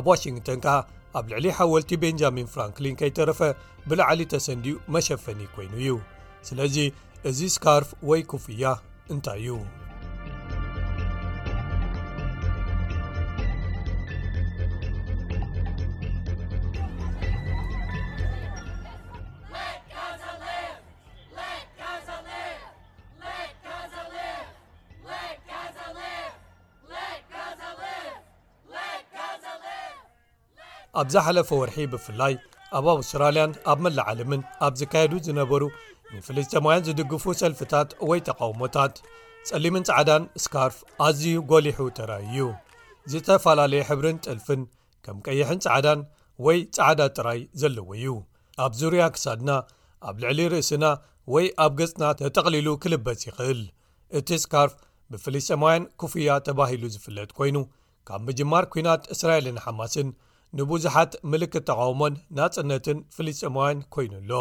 ኣብ 0.00 0.06
ዋሽንግተን 0.12 0.60
ከዓ 0.66 0.76
ኣብ 1.18 1.24
ልዕሊ 1.32 1.46
ሓወልቲ 1.60 1.90
ቤንጃሚን 2.04 2.50
ፍራንክሊን 2.56 2.98
ከይተረፈ 3.02 3.40
ብላዕሊ 3.88 4.20
ተሰንዲኡ 4.34 4.76
መሸፈኒ 4.96 5.40
ኮይኑ 5.56 5.72
እዩ 5.82 5.96
ስለዚ 6.50 6.78
እዚ 7.30 7.40
ስካርፍ 7.56 7.88
ወይ 8.12 8.20
ኩፍያ 8.30 8.68
እንታይ 9.14 9.46
እዩ 9.50 9.54
ኣብዝ 31.00 31.14
ሓለፈ 31.24 31.48
ወርሒ 31.58 31.76
ብፍላይ 31.92 32.34
ኣብ 32.76 32.86
ኣውስትራልያን 32.94 33.52
ኣብ 33.70 33.78
መላዓለምን 33.84 34.40
ኣብ 34.66 34.72
ዝካየዱ 34.80 35.12
ዝነበሩ 35.26 35.62
ንፍልስጥማውያን 36.18 36.84
ዝድግፉ 36.86 37.24
ሰልፍታት 37.40 37.88
ወይ 38.10 38.20
ተቃውሞታት 38.28 38.94
ጸሊምን 39.48 39.84
ጻዓዳን 39.88 40.22
ስካርፍ 40.44 40.76
ኣዝዩ 41.06 41.34
ጐሊሑ 41.50 41.78
ተራይዩ 41.98 42.40
ዝተፈላለየ 43.12 43.82
ሕብርን 43.90 44.18
ጥልፍን 44.24 44.62
ከም 45.04 45.18
ቀይሕን 45.26 45.60
ጻዓዳን 45.64 46.00
ወይ 46.46 46.58
ጻዓዳ 46.76 47.00
ጥራይ 47.16 47.40
ዘለዎ 47.60 47.88
እዩ 47.98 48.08
ኣብ 48.64 48.72
ዙርያ 48.80 49.02
ክሳድና 49.14 49.50
ኣብ 50.08 50.16
ልዕሊ 50.22 50.40
ርእስና 50.52 50.84
ወይ 51.34 51.46
ኣብ 51.64 51.72
ገጽና 51.80 52.04
ተጠቕሊሉ 52.20 52.68
ክልበት 52.82 53.20
ይኽእል 53.28 53.60
እቲ 54.18 54.28
ስካርፍ 54.44 54.74
ብፍልስጥማውያን 55.12 55.84
ኩፍያ 56.00 56.34
ተባሂሉ 56.46 56.82
ዝፍለጥ 56.94 57.30
ኰይኑ 57.40 57.58
ካብ 58.08 58.20
ምጅማር 58.26 58.64
ኩናት 58.72 59.02
እስራኤልን 59.14 59.58
ሓማስን 59.64 60.08
ንብዙሓት 60.58 61.12
ምልክት 61.32 61.64
ተቃውሞን 61.70 62.14
ንጽነትን 62.38 62.98
ፍልስጥማውያን 63.16 63.84
ኰይኑ 63.96 64.12
ኣሎ 64.22 64.32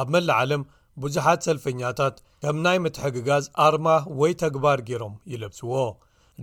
ኣብ 0.00 0.06
መላዓለም 0.14 0.62
ብዙሓት 1.02 1.40
ሰልፈኛታት 1.46 2.16
ከም 2.42 2.56
ናይ 2.64 2.78
ምትሐግጋዝ 2.84 3.44
ኣርማ 3.66 3.86
ወይ 4.20 4.32
ተግባር 4.42 4.78
ገይሮም 4.88 5.14
ይለብስዎ 5.32 5.72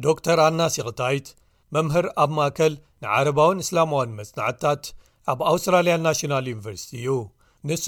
ዶ 0.03 0.13
ር 0.37 0.39
ኣና 0.47 0.59
ሲቅታይት 0.75 1.27
መምህር 1.75 2.05
ኣብ 2.23 2.31
ማእከል 2.37 2.73
ንዓረባውን 3.03 3.61
እስላማዊን 3.63 4.15
መፅናዓትታት 4.19 4.83
ኣብ 5.33 5.39
ኣውስትራልያን 5.51 6.03
ናሽናል 6.07 6.45
ዩኒቨርሲቲ 6.51 6.89
እዩ 7.01 7.09
ንሱ 7.69 7.85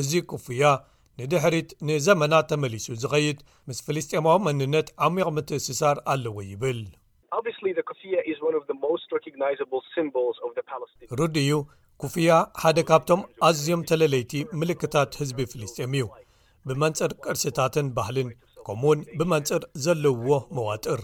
እዚ 0.00 0.12
ኩፍያ 0.32 0.64
ንድሕሪት 1.20 1.68
ንዘመና 1.88 2.34
ተመሊሱ 2.50 2.86
ዝኸይድ 3.02 3.38
ምስ 3.68 3.78
ፊልስጥማዊ 3.86 4.36
መንነት 4.48 4.88
ዓሚቕ 5.06 5.26
ምትእስሳር 5.36 5.96
ኣለዎ 6.14 6.36
ይብልእዩ 6.50 7.12
ጉፍያ 12.04 12.30
ሓደ 12.62 12.78
ካብቶም 12.88 13.20
ኣዝዮም 13.48 13.82
ተለለይቲ 13.90 14.32
ምልክታት 14.60 15.12
ህዝቢ 15.20 15.38
ፍልስጥም 15.50 15.92
እዩ 15.98 16.06
ብመንፅር 16.68 17.12
ቅርስታትን 17.24 17.86
ባህልን 17.96 18.28
ከምኡ 18.66 18.84
ውን 18.90 19.00
ብመንፅር 19.18 19.62
ዘለውዎ 19.84 20.36
መዋጥር 20.56 21.00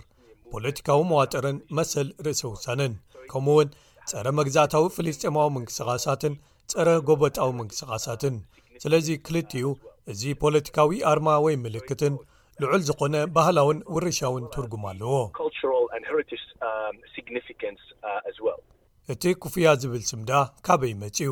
ፖለቲካዊ 0.54 1.00
መዋጥርን 1.12 1.58
መሰል 1.78 2.08
ርእሲውሰንን 2.26 2.92
ከምኡውን 3.30 3.68
ፀረ 4.10 4.26
መግዛእታዊ 4.40 4.84
ፍልስጥኤማዊ 4.96 5.48
መንቅስቃሳትን 5.56 6.34
ፀረ 6.72 6.88
ጎበጣዊ 7.10 7.50
መንቅስቃሳትን 7.60 8.36
ስለዚ 8.84 9.08
ክልትኡ 9.28 9.70
እዚ 10.14 10.22
ፖለቲካዊ 10.44 10.92
ኣርማ 11.12 11.28
ወይ 11.46 11.56
ምልክትን 11.64 12.16
ልዑል 12.64 12.82
ዝኾነ 12.90 13.16
ባህላውን 13.38 13.80
ውርሻውን 13.94 14.44
ትርጉም 14.56 14.84
ኣለዎ 14.92 15.14
እቲ 19.12 19.22
ኩፍያ 19.42 19.66
ዝብል 19.82 20.02
ስምዳ 20.10 20.30
ካበይ 20.66 20.92
መጺዩ 21.02 21.30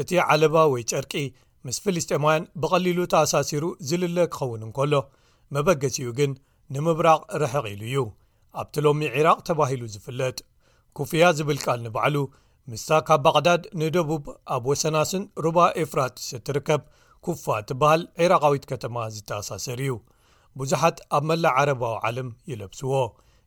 እቲ 0.00 0.10
ዓለባ 0.32 0.56
ወይ 0.72 0.82
ጨርቂ 0.90 1.12
ምስ 1.66 1.76
ፍልስጠማውያን 1.84 2.44
ብቐሊሉ 2.62 2.98
ተኣሳሲሩ 3.12 3.64
ዝልለ 3.88 4.18
ክኸውን 4.34 4.64
እንከሎ 4.66 4.94
መበገሲኡ 5.54 6.08
ግን 6.18 6.32
ንምብራቕ 6.74 7.20
ረሕቕ 7.42 7.64
ኢሉ 7.74 7.82
እዩ 7.90 8.00
ኣብቲ 8.60 8.74
ሎሚ 8.86 9.00
ዒራቅ 9.16 9.38
ተባሂሉ 9.48 9.82
ዝፍለጥ 9.94 10.38
ኩፍያ 10.98 11.22
ዝብል 11.38 11.58
ቃል 11.64 11.80
ንባዕሉ 11.86 12.16
ምስታ 12.70 12.90
ካብ 13.08 13.20
ባቅዳድ 13.24 13.62
ንደቡብ 13.80 14.24
ኣብ 14.54 14.64
ወሰናስን 14.70 15.22
ሩባ 15.44 15.58
ኤፍራጥ 15.82 16.14
ስትርከብ 16.28 16.82
ኩፋ 17.26 17.44
ትበሃል 17.68 18.02
ዒራቃዊት 18.22 18.64
ከተማ 18.72 18.96
ዝተኣሳሰር 19.14 19.80
እዩ 19.86 19.94
ብዙሓት 20.60 20.98
ኣብ 21.16 21.24
መላእ 21.30 21.54
ዓረባዊ 21.60 21.96
ዓለም 22.08 22.28
ይለብስዎ 22.50 22.92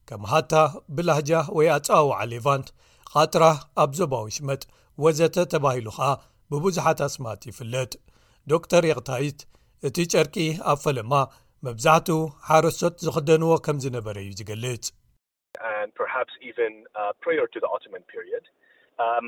ከም 0.10 0.24
ሃታ 0.32 0.54
ብላህጃ 0.96 1.32
ወይ 1.58 1.68
ኣፀዋዊዓ 1.76 2.18
ሌቫንት 2.32 2.68
ካትራህ 3.14 3.58
ኣብ 3.84 3.90
ዞባዊ 4.00 4.26
ሽመጥ 4.36 4.62
ወዘተ 5.04 5.36
ተባሂሉ 5.54 5.88
ኸዓ 5.96 6.12
ብብዙሓት 6.52 7.00
ኣስማት 7.08 7.42
ይፍለጥ 7.48 7.92
ዶክተር 8.52 8.84
የቅታይት 8.90 9.40
እቲ 9.88 9.98
ጨርቂ 10.14 10.36
ኣብ 10.72 10.78
ፈለማ 10.84 11.14
መብዛሕትኡ 11.68 12.20
ሓረሶት 12.50 12.96
ዝኽደንዎ 13.06 13.52
ከም 13.66 13.78
ዝነበረ 13.86 14.16
እዩ 14.26 14.30
ዝገልጽ 14.40 14.84
uh, 15.66 16.22
um, 19.08 19.28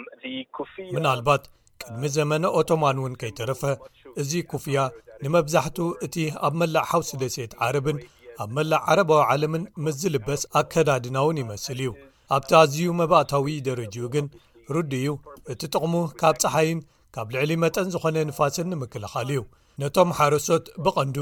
ምና 0.99 1.07
ልባት 1.19 1.43
ቅድሚ 1.83 2.05
ዘመነ 2.15 2.43
ኦቶማን 2.61 2.97
እውን 3.03 3.13
ከይተረፈ 3.23 3.63
እዚ 4.23 4.31
ኩፍያ 4.53 4.79
ንመብዛሕትኡ 5.25 5.89
እቲ 6.07 6.15
ኣብ 6.47 6.53
መላእ 6.61 6.87
ሓውስ 6.93 7.11
ደሴት 7.23 7.53
ዓረብን 7.67 7.99
ኣብ 8.43 8.49
መላእ 8.59 8.81
ዓረባዊ 8.93 9.21
ዓለምን 9.31 9.65
ምስ 9.83 9.97
ዝልበስ 10.05 10.43
ኣከዳድና 10.61 11.17
እውን 11.25 11.41
ይመስል 11.45 11.79
እዩ 11.85 11.91
ኣብቲ 12.35 12.51
ኣዝዩ 12.61 12.85
መባእታዊ 12.99 13.45
ደረጅኡ 13.67 14.05
ግን 14.15 14.25
ርዲ 14.75 14.91
እዩ 15.01 15.07
እቲ 15.51 15.61
ጥቕሙ 15.73 15.93
ካብ 16.21 16.35
ፀሓይን 16.43 16.79
ካብ 17.15 17.27
ልዕሊ 17.35 17.51
መጠን 17.63 17.87
ዝኾነ 17.93 18.17
ንፋስን 18.29 18.67
ንምክልኻሊ 18.73 19.29
ዩ 19.37 19.41
ነቶም 19.81 20.09
ሓረሶት 20.17 20.65
ብቐንዱ 20.85 21.17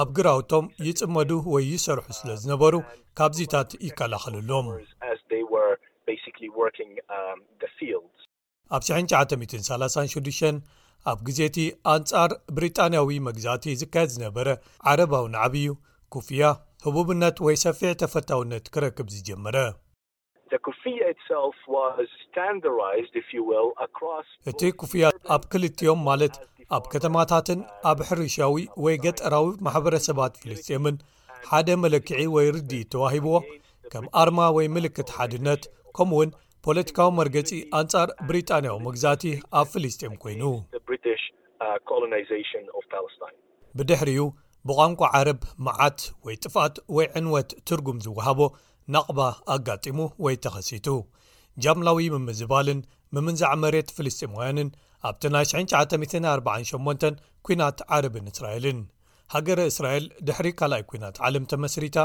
ኣብ 0.00 0.08
ግራውቶም 0.16 0.64
ይጽመዱ 0.86 1.30
ወይ 1.54 1.64
ይሰርሑ 1.72 2.06
ስለ 2.18 2.28
ዝነበሩ 2.42 2.74
ካብዚታት 3.18 3.70
ይከላኸልሎም 3.86 4.66
ኣብ 8.74 8.80
9936 8.88 10.54
ኣብ 11.10 11.18
ግዜእቲ 11.26 11.56
ኣንጻር 11.94 12.30
ብሪጣንያዊ 12.56 13.16
መግዛእቲ 13.28 13.64
ዝካየድ 13.80 14.10
ዝነበረ 14.16 14.48
ዓረባዊ 14.92 15.24
ንዓብዩ 15.36 15.66
ኩፍያ 16.14 16.42
ህቡብነት 16.86 17.36
ወይ 17.46 17.56
ሰፊዕ 17.66 17.92
ተፈታውነት 18.02 18.70
ክረክብ 18.74 19.08
ዝጀመረ 19.14 19.56
ያእቲ 24.44 24.64
ኩፍያ 24.80 25.04
ኣብ 25.34 25.42
ክልጥዮም 25.52 26.00
ማለት 26.08 26.34
ኣብ 26.76 26.84
ከተማታትን 26.92 27.60
ኣብ 27.90 27.98
ሕርሻዊ 28.08 28.56
ወይ 28.84 28.96
ገጠራዊ 29.04 29.46
ማሕበረሰባት 29.66 30.34
ፊልስጥምን 30.42 30.96
ሓደ 31.50 31.68
መለክዒ 31.84 32.20
ወይርድኢት 32.36 32.88
ተዋሂብዎ 32.94 33.34
ከም 33.94 34.06
ኣርማ 34.20 34.38
ወይ 34.56 34.66
ምልክት 34.76 35.08
ሓድነት 35.16 35.64
ከምኡውን 35.96 36.30
ፖለቲካዊ 36.68 37.08
መርገፂ 37.20 37.50
ኣንፃር 37.80 38.10
ብሪጣንያዊ 38.28 38.76
መግዛእቲ 38.88 39.24
ኣብ 39.60 39.66
ፍልስጥም 39.72 40.14
ኮይኑ 40.24 40.42
uh, 40.78 41.78
ብድሕሪኡ 43.78 44.24
ብቋንቋ 44.68 45.00
ዓረብ 45.16 45.40
መዓት 45.66 45.98
ወይ 46.26 46.36
ጥፋት 46.44 46.74
ወይ 46.96 47.06
ዕንወት 47.20 47.50
ትርጉም 47.70 47.98
ዝወሃቦ 48.06 48.38
ናቕባ 48.94 49.20
ኣጋጢሙ 49.54 49.98
ወይ 50.24 50.34
ተኸሲቱ 50.44 50.86
ጃምላዊ 51.64 51.98
ምምዝባልን 52.14 52.80
ምምንዛዕ 53.14 53.52
መሬት 53.62 53.88
ፍልስጥማውያንን 53.96 54.68
ኣብቲ 55.08 55.22
ናይ 55.34 55.44
948 55.60 57.24
ኩናት 57.46 57.78
ዓረብን 57.94 58.26
እስራኤልን 58.32 58.78
ሃገረ 59.34 59.60
እስራኤል 59.72 60.04
ድሕሪ 60.26 60.48
ካልኣይ 60.58 60.82
ኩናት 60.90 61.16
ዓለም 61.26 61.44
ተመስሪታ 61.52 61.98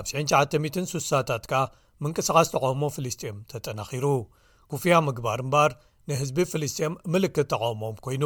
ኣብ 0.00 0.06
96ታት 0.10 1.44
ከኣ 1.52 1.62
ምንቅስኻስ 2.04 2.48
ተቐውሞ 2.54 2.82
ፍልስጥም 2.96 3.38
ተጠናኺሩ 3.52 4.06
ኩፍያ 4.72 4.94
ምግባር 5.08 5.38
እምበር 5.44 5.72
ንህዝቢ 6.10 6.38
ፍልስጥም 6.52 6.92
ምልክት 7.14 7.48
ተቐወሞም 7.52 7.96
ኰይኑ 8.10 8.24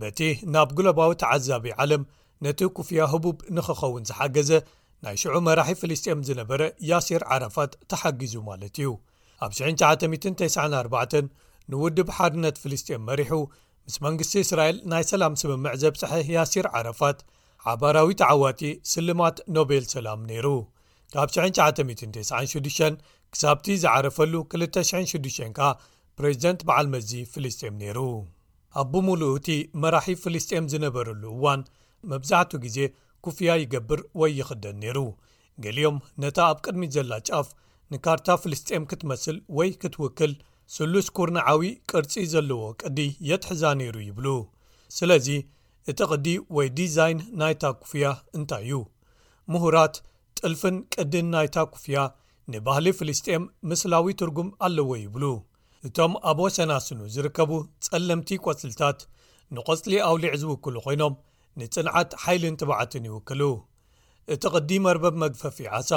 በቲ 0.00 0.18
ናብ 0.54 0.70
ጉለባዊ 0.78 1.10
ተዓዛቢ 1.22 1.68
ዓለም 1.84 2.02
ነቲ 2.46 2.60
ኩፍያ 2.78 3.02
ህቡብ 3.12 3.36
ንክኸውን 3.56 4.04
ዝሓገዘ 4.08 4.50
ናይ 5.06 5.16
ሽዑ 5.22 5.34
መራሒ 5.46 5.70
ፍልስጥኤም 5.80 6.20
ዝነበረ 6.28 6.62
ያሲር 6.90 7.22
ዓረፋት 7.34 7.72
ተሓጊዙ 7.90 8.32
ማለት 8.48 8.74
እዩ 8.82 8.88
ኣብ 9.44 9.52
9994 9.58 11.28
ንውድብ 11.72 12.08
ሓድነት 12.16 12.56
ፍልስጥኤም 12.62 13.02
መሪሑ 13.10 13.34
ምስ 13.88 13.96
መንግስቲ 14.06 14.34
እስራኤል 14.46 14.76
ናይ 14.92 15.04
ሰላም 15.12 15.34
ስምምዕ 15.42 15.72
ዜብጽሐ 15.82 16.12
ያሲር 16.36 16.66
ዓረፋት 16.78 17.18
ዓባራዊ 17.72 18.08
ተዓዋቲ 18.22 18.62
ስልማት 18.94 19.36
ኖቤል 19.56 19.84
ሰላም 19.94 20.20
ነይሩ 20.30 20.48
ካብ 21.14 21.28
9996 21.36 23.06
ክሳብቲ 23.34 23.66
ዝዓረፈሉ 23.84 24.34
26 24.56 25.40
ከኣ 25.58 25.70
ፕሬዚደንት 26.18 26.60
በዓል 26.68 26.86
መዚ 26.94 27.10
ፍልስጥም 27.32 27.74
ነይሩ 27.82 27.98
ኣብምሉእ 28.82 29.34
እቲ 29.38 29.48
መራሒ 29.82 30.14
ፍልስጥኤም 30.24 30.66
ዝነበረሉ 30.72 31.22
እዋን 31.36 31.60
መብዛዕቱ 32.10 32.50
ግዜ 32.64 32.76
ኩፍያ 33.26 33.50
ይገብር 33.62 34.00
ወይ 34.20 34.30
ይኽደን 34.40 34.76
ነይሩ 34.82 34.98
ገሊኦም 35.64 35.96
ነታ 36.22 36.38
ኣብ 36.50 36.58
ቅድሚ 36.64 36.82
ዘላ 36.96 37.12
ጫፍ 37.28 37.48
ንካርታ 37.92 38.28
ፍልስጥኤም 38.42 38.84
ክትመስል 38.90 39.36
ወይ 39.58 39.70
ክትውክል 39.82 40.32
ስሉስ 40.74 41.06
ኵርናዓዊ 41.16 41.62
ቅርጺ 41.90 42.12
ዘለዎ 42.32 42.60
ቅዲ 42.82 42.98
የትሕዛ 43.28 43.62
ነይሩ 43.80 43.96
ይብሉ 44.08 44.26
ስለዚ 44.96 45.28
እቲ 45.90 46.00
ቕዲ 46.12 46.26
ወይ 46.56 46.68
ዲዛይን 46.78 47.20
ናይታ 47.40 47.64
ኩፍያ 47.82 48.06
እንታይ 48.38 48.64
እዩ 48.66 48.80
ምሁራት 49.52 49.94
ጥልፍን 50.40 50.76
ቅድን 50.94 51.28
ናይታ 51.34 51.56
ኩፍያ 51.74 51.98
ንባህሊ 52.52 52.86
ፍልስጥኤም 52.98 53.44
ምስላዊ 53.70 54.06
ትርጉም 54.20 54.50
ኣለዎ 54.66 54.90
ይብሉ 55.04 55.24
እቶም 55.86 56.12
ኣቦ 56.30 56.38
ሰናስኑ 56.58 57.00
ዝርከቡ 57.14 57.50
ጸለምቲ 57.86 58.30
ቈስልታት 58.44 59.00
ንቘፅሊ 59.56 59.92
ኣው 60.08 60.14
ሊዕ 60.22 60.32
ዝውክሉ 60.42 60.76
ኮይኖም 60.86 61.14
ንጽንዓት 61.60 62.10
ሓይልን 62.24 62.56
ትባዓትን 62.60 63.06
ይውክሉ 63.08 63.42
እቲ 64.34 64.42
ቕዲም 64.54 64.84
ኣርበብ 64.90 65.14
መግፈፊ 65.24 65.56
ዓሳ 65.78 65.90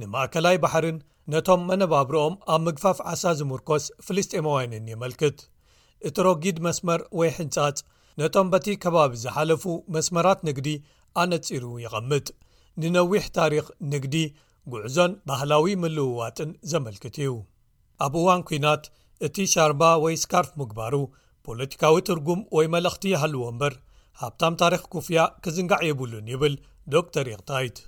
ንማእከላይ 0.00 0.56
ባሕርን 0.64 0.98
ነቶም 1.32 1.60
መነባብሮኦም 1.68 2.34
ኣብ 2.54 2.60
ምግፋፍ 2.66 2.98
ዓሳ 3.10 3.22
ዚምርኰስ 3.40 3.84
ፍልስጢሞውያንን 4.06 4.84
የመልክት 4.92 5.38
እቲ 6.08 6.16
ሮጊድ 6.26 6.56
መስመር 6.66 7.00
ወይ 7.18 7.30
ሕንጻጽ 7.38 7.76
ነቶም 8.20 8.46
በቲ 8.52 8.66
ከባቢ 8.84 9.12
ዝሓለፉ 9.24 9.64
መስመራት 9.94 10.40
ንግዲ 10.48 10.68
ኣነጺሩ 11.22 11.64
ይቐምጥ 11.84 12.26
ንነዊሕ 12.82 13.24
ታሪኽ 13.38 13.66
ንግዲ 13.92 14.16
ጕዕዞን 14.72 15.12
ባህላዊ 15.28 15.66
ምልውዋጥን 15.84 16.50
ዘመልክት 16.72 17.16
እዩ 17.22 17.30
ኣብ 18.04 18.14
እዋን 18.20 18.42
ኵናት 18.50 18.84
እቲ 19.26 19.36
ሻርባ 19.54 19.82
ወይ 20.04 20.14
ስካርፍ 20.24 20.52
ምግባሩ 20.60 20.94
ፖለቲካዊ 21.46 21.96
ትርጉም 22.08 22.40
ወይ 22.56 22.66
መልእኽቲ 22.74 23.04
ይሃልዎ 23.14 23.42
እምበር 23.52 23.74
ሃብታም 24.20 24.54
ታሪክ 24.62 24.82
ኩፍያ 24.94 25.18
ክዝንጋዕ 25.44 25.80
የብሉን 25.88 26.26
ይብል 26.32 26.54
ዶተር 26.92 27.26
የክታይት 27.32 27.78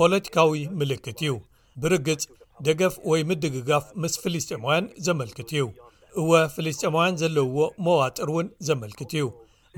ፖለቲካዊ 0.00 0.58
ምልክት 0.80 1.06
እዩ 1.22 1.30
ብርግፅ 1.82 2.24
ደገፍ 2.66 2.94
ወይ 3.10 3.20
ምድግጋፍ 3.30 3.84
ምስ 4.02 4.14
ፊልስጢማውያን 4.22 4.86
ዘመልክት 5.06 5.48
እዩ 5.54 5.64
እወ 6.20 6.30
ፊልስጥማውያን 6.54 7.18
ዘለውዎ 7.22 7.64
መዋጢር 7.86 8.30
እውን 8.34 8.46
ዘመልክት 8.68 9.10
እዩ 9.16 9.24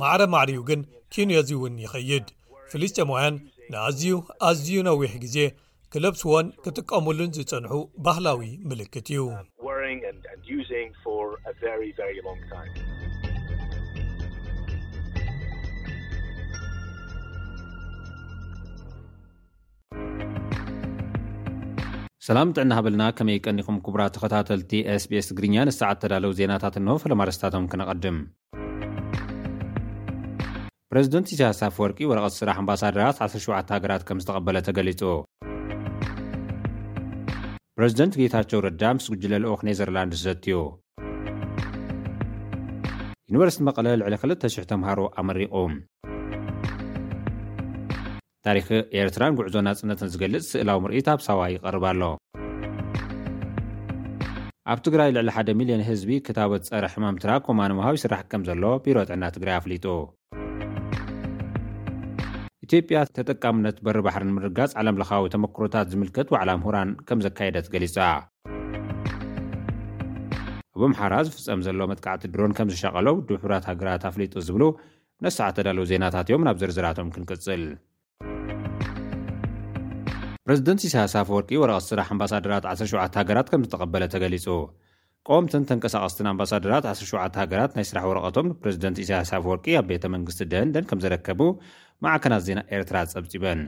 ማዕረ 0.00 0.22
ማዕሪኡ 0.34 0.60
ግን 0.70 0.82
ኪንያዚ 1.14 1.50
እውን 1.56 1.76
ይኸይድ 1.84 2.28
ፊልስጢማውያን 2.72 3.36
ንኣዝዩ 3.72 4.14
ኣዝዩ 4.48 4.78
ነዊሕ 4.90 5.12
ግዜ 5.24 5.38
ክለብስዎን 5.94 6.46
ክጥቀሙሉን 6.64 7.34
ዝፀንሑ 7.38 7.72
ባህላዊ 8.06 8.42
ምልክት 8.70 9.06
እዩ 9.14 9.20
ሰላም 11.48 12.08
ብጥዕና 22.48 22.72
ሃበልና 22.78 23.10
ከመይ 23.18 23.38
ቀኒኹም 23.46 23.76
ክቡራ 23.84 24.08
ተኸታተልቲ 24.14 24.72
sbስ 25.04 25.28
ትግርኛ 25.30 25.56
ንስዓ 25.68 25.88
እተዳለው 25.96 26.34
ዜናታት 26.40 26.74
እንሆ 26.80 26.96
ፈለማድስታቶም 27.04 27.68
ክነቐድም 27.74 28.18
ፕረዚደንት 30.90 31.32
እስያሳፍ 31.36 31.78
ወርቂ 31.84 31.98
ወረቐት 32.10 32.34
ስራሕ 32.40 32.58
ኣምባሳድራት 32.64 33.16
17 33.28 33.72
ሃገራት 33.76 34.04
ከም 34.10 34.20
ዝተቐበለ 34.24 34.60
ተገሊጹ 34.68 35.00
ፕረዚደንት 37.78 38.14
ጌታቸው 38.22 38.62
ረዳ 38.68 38.84
ምስ 38.98 39.04
ጕጅለልኦክ 39.14 39.60
ኔዘርላንድዘትዩ 39.70 40.58
ዩኒቨርስቲ 43.32 43.60
መቐለ 43.66 43.86
ልዕሊ 44.00 44.14
2,00 44.20 44.62
ተምሃሩ 44.68 45.00
ኣመሪቑ 45.20 45.54
ታሪክ 48.46 48.68
ኤርትራን 49.00 49.34
ጉዕዞናጽነትን 49.38 50.10
ዝገልጽ 50.12 50.44
ስእላዊ 50.52 50.78
ምርኢታ 50.84 51.08
ኣብ 51.14 51.20
ሳዋይ 51.26 51.50
ይቐርባ 51.56 51.84
ኣሎ 51.92 52.02
ኣብ 54.72 54.78
ትግራይ 54.86 55.10
ልዕሊ 55.16 55.28
1 55.42 55.52
00ዮን 55.56 55.82
ህዝቢ 55.88 56.10
ክታበት 56.28 56.62
ጸረ 56.68 56.84
ሕማምትራ 56.94 57.30
ኮማን 57.48 57.76
ምሃብ 57.78 57.94
ይስራሕ 57.98 58.22
ከም 58.30 58.42
ዘሎ 58.48 58.64
ቢሮ 58.86 58.96
ጥዕና 59.10 59.24
ትግራይ 59.36 59.56
ኣፍሊጡ 59.60 59.86
ኢትዮጵያ 62.66 62.98
ተጠቃምነት 63.18 63.76
በሪ 63.88 63.98
ባሕሪን 64.06 64.32
ምርጋጽ 64.38 64.72
ዓለም 64.82 64.98
ለኻዊ 65.02 65.26
ተመክሮታት 65.36 65.90
ዝምልከት 65.94 66.30
ዋዕላምሁራን 66.36 66.92
ከም 67.10 67.22
ዘካየደት 67.26 67.68
ገሊጹ 67.74 67.96
ብምሓራ 70.80 71.14
ዝፍጸም 71.26 71.60
ዘሎ 71.66 71.80
መጥካዕቲ 71.90 72.24
ድሮን 72.32 72.52
ከም 72.56 72.68
ዝሸቐሎ 72.72 73.06
ውዱ 73.18 73.28
ሕብራት 73.42 73.64
ሃገራት 73.70 74.02
ኣፍሊጡ 74.10 74.32
ዚብሉ 74.46 74.64
ነስዓ 75.24 75.46
ተዳልዉ 75.56 75.84
ዜናታት 75.90 76.28
እዮም 76.30 76.42
ናብ 76.46 76.56
ዘርዝራቶም 76.60 77.08
ክንቅጽል 77.14 77.62
ፕረዚደንት 80.44 80.82
ኢሳያስ 80.88 81.14
ፍወርቂ 81.28 81.50
ወረቐቲ 81.62 81.84
ስራሕ 81.92 82.06
ኣምባሳደራት 82.14 82.66
17 82.74 83.18
ሃገራት 83.20 83.48
ከም 83.52 83.64
ዝተቐበለ 83.66 84.04
ተገሊጹ 84.14 84.46
ቀቐምትን 85.28 85.64
ተንቀሳቐስትን 85.70 86.28
ኣምባሳደራት 86.32 86.84
17 86.92 87.40
ሃገራት 87.42 87.72
ናይ 87.78 87.86
ስራሕ 87.90 88.04
ወረቐቶም 88.10 88.48
ንፕረዚደንቲ 88.52 88.98
ኢሳያስ 89.06 89.30
ኣፍወርቂ 89.40 89.66
ኣብ 89.80 89.86
ቤተ 89.92 90.04
መንግስቲ 90.14 90.42
ደንደን 90.52 90.86
ከም 90.90 91.00
ዝረከቡ 91.04 91.40
መዕከናት 92.06 92.42
ዜና 92.48 92.60
ኤርትራ 92.76 92.96
ዝጸብጺበን 93.10 93.60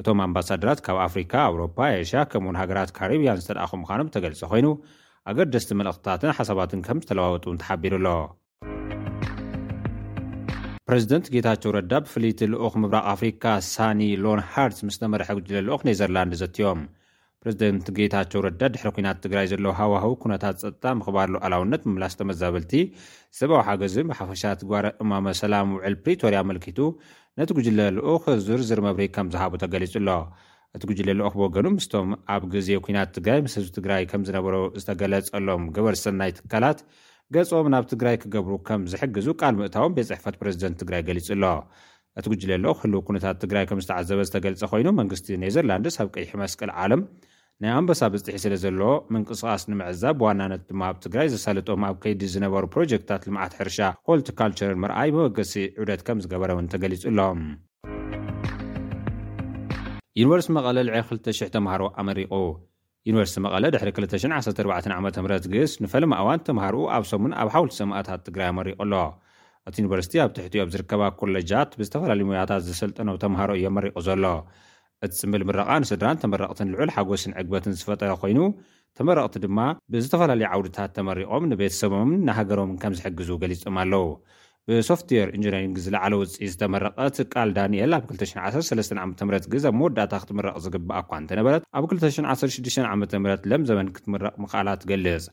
እቶም 0.00 0.20
ኣምባሳደራት 0.26 0.80
ካብ 0.86 0.98
ኣፍሪካ 1.08 1.32
ኣውሮፓ 1.50 1.76
ኤሽያ 2.02 2.20
ከምኡእውን 2.32 2.60
ሃገራት 2.64 2.90
ካሪብያን 3.00 3.40
ዝተደኣኹ 3.42 3.72
ምዃኖም 3.82 4.12
ተገልጸ 4.16 4.40
ዀይኑ 4.52 4.68
ኣገርደስቲ 5.30 5.70
መልእኽትታትን 5.80 6.32
ሓሳባትን 6.36 6.80
ከም 6.86 6.98
ዝተለዋወጡን 7.02 7.58
ተሓቢሩኣሎ 7.62 8.06
ፕረዚደንት 10.88 11.26
ጌታቸው 11.34 11.70
ረዳ 11.76 11.92
ብፍሉይ 12.04 12.32
ቲ 12.38 12.42
ልኡኽ 12.54 12.74
ምብራቕ 12.82 13.04
ኣፍሪካ 13.12 13.44
ሳኒ 13.72 14.00
ሎን 14.24 14.40
ሃርት 14.52 14.78
ምስ 14.86 14.96
ተመርሐ 15.02 15.28
ጕጅለ 15.38 15.58
ልኡኽ 15.66 15.82
ኔዘርላንድ 15.88 16.34
ዘቲዮም 16.40 16.80
ፕረዚደንት 17.42 17.86
ጌታቸው 17.98 18.40
ረዳ 18.46 18.60
ድሕሪ 18.74 18.88
ኵናት 18.96 19.18
ትግራይ 19.24 19.46
ዘለዉ 19.52 19.70
ሃዋህው 19.80 20.12
ኵነታት 20.22 20.56
ጸጥጣ 20.62 20.82
ምኽባርሉ 20.98 21.34
ኣላውነት 21.46 21.82
ምምላስ 21.88 22.14
ተመዛበልቲ 22.20 22.74
ሰብዊ 23.38 23.56
ሓገዝን 23.68 24.08
ብሓፈሻትግባረ 24.10 24.84
እማመ 25.04 25.26
ሰላም 25.42 25.70
ውዕል 25.76 25.96
ፕሪቶርያ 26.04 26.40
ኣመልኪቱ 26.46 26.80
ነቲ 27.40 27.50
ጕጅለ 27.60 27.80
ልኡኽ 27.98 28.24
ዙርዝር 28.48 28.82
መብሪ 28.88 29.04
ከም 29.16 29.30
ዝሃቡ 29.34 29.52
ተገሊጹ 29.64 29.94
ኣሎ 30.02 30.10
እቲ 30.76 30.82
ጕጅለሎኦኽብወገኑ 30.90 31.66
ምስቶም 31.78 32.10
ኣብ 32.34 32.42
ግዜ 32.52 32.68
ኲናት 32.84 33.10
ትግራይ 33.16 33.40
ምስ 33.46 33.54
ህዝቢ 33.58 33.70
ትግራይ 33.78 34.02
ከም 34.10 34.22
ዝነበሩ 34.28 34.54
ዝተገለጸሎም 34.80 35.64
ግበር 35.76 35.96
ሰናይ 36.02 36.30
ትካላት 36.36 36.78
ገጾም 37.34 37.66
ናብ 37.74 37.84
ትግራይ 37.92 38.16
ክገብሩ 38.22 38.54
ከም 38.68 38.80
ዝሕግዙ 38.92 39.26
ቃል 39.40 39.54
ምእታዎም 39.58 39.94
ቤት 39.96 40.06
ጽሕፈት 40.10 40.36
ፕረዚደንት 40.40 40.76
ትግራይ 40.82 41.02
ገሊጹ 41.08 41.28
ኣሎ 41.36 41.44
እቲ 42.20 42.26
ጕጅለሎኽ 42.34 42.78
ህሉው 42.84 43.02
ኵነታት 43.08 43.36
ትግራይ 43.42 43.64
ከም 43.70 43.80
ዝተዓዘበ 43.84 44.22
ዝተገልጸ 44.28 44.62
ዀይኑ 44.72 44.88
መንግስቲ 45.00 45.28
ኔዘርላንድስ 45.42 45.94
ኣብ 46.04 46.08
ቅይሒ 46.16 46.30
መስቅል 46.42 46.72
ዓለም 46.84 47.02
ናይ 47.64 47.72
ኣንባሳ 47.78 48.00
ብጽሒ 48.14 48.36
ስለ 48.44 48.54
ዘለዎ 48.64 48.90
ምንቅስቓስ 49.16 49.62
ንምዕዛብ 49.70 50.16
ብዋናነት 50.20 50.62
ድማ 50.70 50.80
ኣብ 50.92 50.96
ትግራይ 51.04 51.28
ዘሰልጦም 51.34 51.84
ኣብ 51.88 51.96
ከይዲ 52.04 52.22
ዝነበሩ 52.36 52.64
ፕሮጀክታት 52.76 53.26
ልምዓት 53.28 53.52
ሕርሻ 53.60 53.78
ሆልቲ 54.08 54.28
ካልቸርን 54.40 54.80
ምርኣይ 54.84 55.12
መበገሲ 55.18 55.54
ዑደት 55.84 56.02
ከም 56.08 56.20
ዝገበረ 56.24 56.56
ምንተገሊጹ 56.60 57.04
ሎም 57.18 57.42
ዩኒቨርሲቲ 60.20 60.50
መቐለ 60.56 60.78
ልዕል 60.86 60.98
2,000 61.10 61.50
ተምሃሮ 61.54 61.82
ኣመሪቑ 62.00 62.32
ዩኒቨርሲቲ 63.08 63.36
መቐለ 63.44 63.62
ድሕሪ 63.74 63.90
214ዓም 64.02 65.06
ግስ 65.54 65.72
ንፈልማእዋን 65.84 66.40
ተምሃርኡ 66.48 66.80
ኣብ 66.96 67.04
ሰሙን 67.10 67.32
ኣብ 67.42 67.48
ሓውልቲ 67.54 67.74
ሰምእታት 67.80 68.20
ትግራይ 68.26 68.48
ኣመሪቑ 68.52 68.76
ኣሎ 68.84 68.94
እቲ 69.68 69.74
ዩኒቨርሲቲ 69.82 70.14
ኣብ 70.24 70.30
ትሕትዮ 70.38 70.60
ብ 70.68 70.74
ዚርከባ 70.74 71.02
ኮለጃት 71.20 71.70
ብዝተፈላለዩ 71.80 72.26
ሙውያታት 72.30 72.62
ዜሰልጠነ 72.68 73.08
ተምሃሮ 73.24 73.50
እየመሪቑ 73.60 73.96
ዘሎ 74.08 74.24
እቲ 75.06 75.12
ጽምል 75.20 75.44
ምረቓ 75.50 75.68
ንስድራን 75.84 76.20
ተመረቕትን 76.24 76.70
ልዑል 76.74 76.92
ሓጐስን 76.96 77.34
ዕግበትን 77.42 77.76
ዝፈጠረ 77.80 78.10
ዀይኑ 78.24 78.40
ተመረቕቲ 78.98 79.36
ድማ 79.46 79.58
ብዝተፈላለየ 79.94 80.50
ዓውድታት 80.54 80.92
ተመሪቖም 80.98 81.48
ንቤተሰቦምን 81.52 82.20
ንሃገሮምን 82.30 82.78
ከም 82.84 82.94
ዚሕግዙ 83.00 83.30
ገሊጹም 83.44 83.78
ኣለዉ 83.84 84.04
ብሶፍትዌር 84.70 85.28
ኢንጅነሪንግ 85.36 85.76
ዝለዕለ 85.84 86.12
ውፅኢት 86.18 86.50
ዝተመረቐት 86.54 87.16
ቃል 87.34 87.48
ዳንኤል 87.56 87.92
ኣብ 87.96 88.04
213ዓ 88.10 89.04
ም 89.10 89.28
ግዜብ 89.54 89.74
መወዳእታ 89.78 90.12
ክትምረቕ 90.22 90.54
ዝግባእ 90.64 90.98
ኣኳ 91.00 91.10
እንተ 91.22 91.30
ነበረት 91.40 91.62
ኣብ 91.78 91.84
216ዓ 91.92 92.92
ም 93.00 93.32
ለም 93.52 93.62
ዘበን 93.70 93.88
ክትምረቕ 93.96 94.34
ምኽኣላት 94.44 94.80
ትገልጽ 94.84 95.26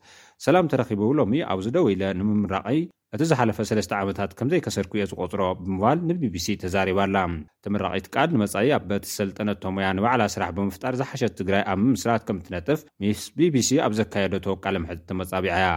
ሰላም 0.45 0.69
ተረኺቡሎሚ 0.71 1.33
ኣብዚ 1.53 1.67
ደው 1.77 1.87
ኢለ 1.95 2.03
ንምምራቒ 2.19 2.67
እቲ 3.15 3.21
ዝሓለፈ 3.29 3.59
ሰለስ 3.69 3.87
ዓመታት 4.01 4.31
ከምዘይከሰድኩ 4.39 4.91
እዮ 4.97 5.05
ዝቖጽሮ 5.11 5.39
ብምባል 5.61 5.99
ንbቢሲ 6.09 6.47
ተዛሪባኣላ 6.63 7.17
እትምራቒትቃድ 7.61 8.29
ንመጻኢ 8.35 8.67
ኣ 8.75 8.79
በቲ 8.89 9.05
ሰልጠነቶሞያ 9.19 9.87
ንባዕላ 9.97 10.21
ስራሕ 10.33 10.49
ብምፍጣር 10.57 10.93
ዝሓሸት 10.99 11.33
ትግራይ 11.39 11.63
ኣብ 11.71 11.79
ምምስራት 11.85 12.23
ከም 12.27 12.39
እትነጥፍ 12.41 12.81
ምስ 13.05 13.23
ቢቢሲ 13.39 13.71
ኣብ 13.85 13.95
ዘካየዶ 14.01 14.35
ተወቃለምሕት 14.47 15.01
ተመጻቢዐ 15.11 15.55
እያ 15.61 15.71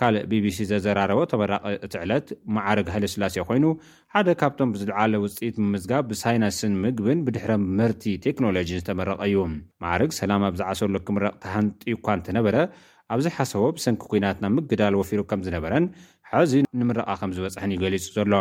ካልእ 0.00 0.24
ቢቢሲ 0.30 0.58
ዘዘራረቦ 0.70 1.20
ተመራቒ 1.30 1.62
እቲ 1.86 1.94
ዕለት 2.04 2.26
ማዓርግ 2.56 2.88
ሃይለስላሴዮ 2.94 3.42
ኮይኑ 3.48 3.64
ሓደ 4.14 4.28
ካብቶም 4.40 4.72
ብዝለዓለ 4.74 5.12
ውፅኢት 5.22 5.56
ብምዝጋብ 5.62 6.04
ብሳይነንስን 6.10 6.74
ምግብን 6.84 7.22
ብድሕረን 7.26 7.62
ምህርቲ 7.78 8.04
ቴክኖሎጂን 8.26 8.80
ዝተመረቐ 8.82 9.20
እዩ 9.30 9.38
ማዕርግ 9.84 10.12
ሰላም 10.20 10.44
ኣብ 10.48 10.54
ዝዓሰሎ 10.60 10.94
ክምረቕ 11.08 11.34
ተሃንጢ 11.46 11.82
እኳ 11.96 12.06
እንተነበረ 12.18 12.56
ኣብዚ 13.14 13.26
ሓሰቦ 13.38 13.64
ብሰንኪ 13.78 14.02
ኲናትና 14.12 14.46
ምግዳል 14.58 14.94
ወፊሩ 15.00 15.20
ከም 15.30 15.42
ዝነበረን 15.48 15.84
ሐዙዩ 16.32 16.62
ንምረቓ 16.80 17.10
ከም 17.20 17.30
ዝበጽሐን 17.36 17.70
እዩገሊጹ 17.74 18.06
ዘሎ 18.16 18.32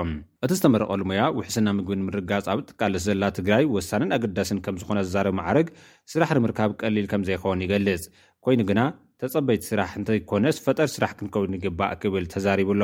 እቲ 0.46 0.52
ዝተመረቐሉ 0.58 1.02
ሙያ 1.10 1.22
ውሕስና 1.38 1.68
ምግቢን 1.78 2.02
ንምርጋጽ 2.04 2.46
ኣብ 2.54 2.62
ጥቃለስ 2.70 3.04
ዘላ 3.10 3.24
ትግራይ 3.38 3.66
ወሳኒን 3.76 4.12
ኣገዳስን 4.18 4.60
ከም 4.66 4.78
ዝኾነ 4.82 5.00
ዝዛረብ 5.10 5.36
ማዕርግ 5.42 5.70
ስራሕ 6.14 6.32
ንምርካብ 6.40 6.72
ቀሊል 6.84 7.08
ከም 7.14 7.24
ዘይኸውን 7.30 7.62
ይገልጽ 7.68 8.06
ኮይኑ 8.46 8.62
ግና 8.72 8.82
ተጸበይቲ 9.22 9.64
ስራሕ 9.72 9.92
እንተይኰነስ 10.00 10.58
ፈጠር 10.66 10.88
ስራሕ 10.96 11.12
ክንከው 11.20 11.44
ንግባእ 11.54 11.94
ክብል 12.02 12.26
ተዛሪቡኣሎ 12.34 12.84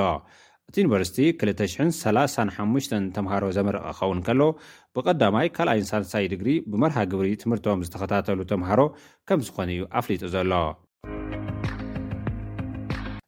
እቲ 0.69 0.75
ዩኒቨርሲቲ 0.83 1.17
235 1.41 2.95
ተምሃሮ 3.15 3.43
ዘመረቐ 3.57 3.83
ኪኸውን 3.97 4.19
ከሎ 4.27 4.41
ብቐዳማይ 4.97 5.47
ካልኣይን 5.57 5.87
ሳንሳይ 5.91 6.25
ድግሪ 6.31 6.49
ብመርሃ 6.73 6.97
ግብሪ 7.11 7.29
ትምህርቶም 7.43 7.83
ዝተኸታተሉ 7.87 8.39
ተምሃሮ 8.51 8.81
ከም 9.29 9.41
ዝኾነ 9.49 9.69
እዩ 9.75 9.83
ኣፍሊጡ 10.01 10.23
ዘሎ 10.35 10.51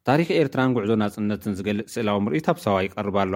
ታሪክ 0.10 0.30
ኤርትራን 0.39 0.74
ጉዕዞ 0.78 0.91
ናጽነትን 1.04 1.54
ዝገልጽ 1.60 1.88
ስእላዊ 1.96 2.18
ምርኢት 2.26 2.50
ኣብ 2.54 2.58
ሰባይ 2.65 2.84
ይቐርባ 2.88 3.15
ኣሎ 3.26 3.36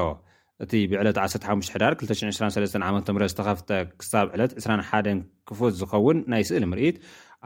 እቲ 0.63 0.71
ብዕለት 0.91 1.17
151ዳ223 1.27 2.82
ዓምህ 2.89 3.21
ዝተኸፍተ 3.34 3.69
ክሳብ 3.99 4.25
ዕለት 4.36 4.51
21 4.63 5.21
ክፉት 5.49 5.73
ዝኸውን 5.82 6.17
ናይ 6.32 6.43
ስእሊ 6.49 6.65
ምርኢት 6.71 6.97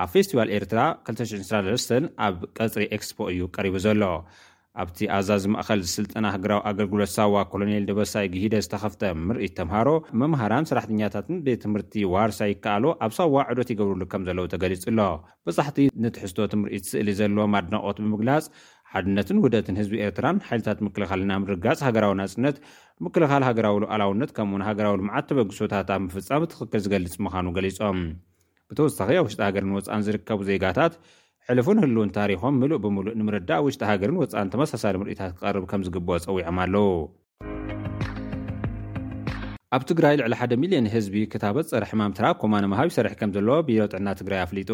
ኣብ 0.02 0.08
ፌስቲቫል 0.14 0.50
ኤርትራ 0.58 0.80
223 1.08 1.92
ኣብ 2.28 2.38
ቀፅሪ 2.58 2.84
ኤክስፖ 2.96 3.18
እዩ 3.32 3.40
ቀሪቡ 3.56 3.76
ዘሎ 3.84 4.02
ኣብቲ 4.82 4.98
ኣዛዚ 5.18 5.44
ማእኸል 5.54 5.82
ስልጠና 5.96 6.26
ሃገራዊ 6.36 6.60
ኣገልግሎት 6.70 7.12
ሳዋ 7.16 7.34
ኮሎኔል 7.52 7.84
ደበሳይ 7.90 8.28
ግሂደ 8.36 8.54
ዝተኸፍተ 8.66 9.02
ምርኢት 9.26 9.54
ተምሃሮ 9.60 9.90
መምሃራን 10.22 10.68
ሰራሕተኛታትን 10.70 11.38
ቤት 11.48 11.60
ትምህርቲ 11.66 12.06
ዋርሳ 12.14 12.40
ይከኣሎ 12.54 12.86
ኣብ 13.08 13.12
ሳዋ 13.18 13.36
ዕዶት 13.54 13.70
ይገብርሉ 13.74 14.02
ከም 14.14 14.24
ዘለዉ 14.30 14.48
ተገሊጹ 14.56 14.84
ኣሎ 14.94 15.00
በዛሕቲ 15.48 15.78
ንትሕዝቶት 16.08 16.56
ምርኢት 16.62 16.88
ስእሊ 16.94 17.08
ዘሎዎ 17.22 17.46
ኣድነቖት 17.62 18.00
ብምግላጽ 18.06 18.46
ሓድነትን 18.96 19.38
ውደትን 19.46 19.80
ህዝቢ 19.84 19.96
ኤርትራን 20.08 20.42
ሓይልታት 20.50 20.82
ምክልኻልና 20.90 21.32
ምርጋጽ 21.46 21.80
ሃገራዊ 21.90 22.14
ናጽነት 22.24 22.58
ምክልኻል 23.06 23.46
ሃገራዊሉ 23.52 23.86
ኣላውነት 23.94 24.32
ከምኡእውን 24.40 24.68
ሃገራዊ 24.72 24.98
ልምዓት 25.02 25.28
ተበግሶታት 25.32 25.90
ኣብ 25.98 26.02
ምፍጻሚ 26.10 26.44
ትኽክል 26.54 26.82
ዝገልጽ 26.88 27.16
ምዃኑ 27.28 27.46
ገሊፆም 27.60 28.00
ብተወሳኺ 28.72 29.10
ኣብውሽጢ 29.22 29.42
ሃገርን 29.48 29.74
ወፃእን 29.78 30.04
ዝርከቡ 30.08 30.40
ዜጋታት 30.50 30.94
ሕልፉን 31.48 31.80
ህሉውን 31.84 32.12
ታሪኾም 32.18 32.54
ምሉእ 32.62 32.80
ብምሉእ 32.84 33.16
ንምርዳእ 33.20 33.64
ውሽጢ 33.66 33.82
ሃገርን 33.92 34.20
ወፃእን 34.22 34.52
ተመሳሳሊ 34.54 34.96
ምርኢታት 35.02 35.32
ክቐርብ 35.38 35.66
ከም 35.72 35.82
ዝግብኦ 35.88 36.16
ጸዊዖም 36.26 36.60
ኣለው 36.66 36.88
ኣብ 39.76 39.84
ትግራይ 39.90 40.16
ልዕሊ 40.20 40.34
1ደ 40.46 40.54
ሚልዮን 40.62 40.88
ህዝቢ 40.96 41.16
ክታበት 41.34 41.68
ፀሪ 41.74 41.86
ሕማም 41.92 42.12
ትራ 42.18 42.26
ኮማኖ 42.42 42.66
ምሃብ 42.74 42.88
ይሰርሒ 42.92 43.14
ከም 43.20 43.32
ዘለዎ 43.36 43.56
ቢሮ 43.70 43.84
ጥዕና 43.94 44.08
ትግራይ 44.20 44.42
ኣፍሊጡ 44.46 44.72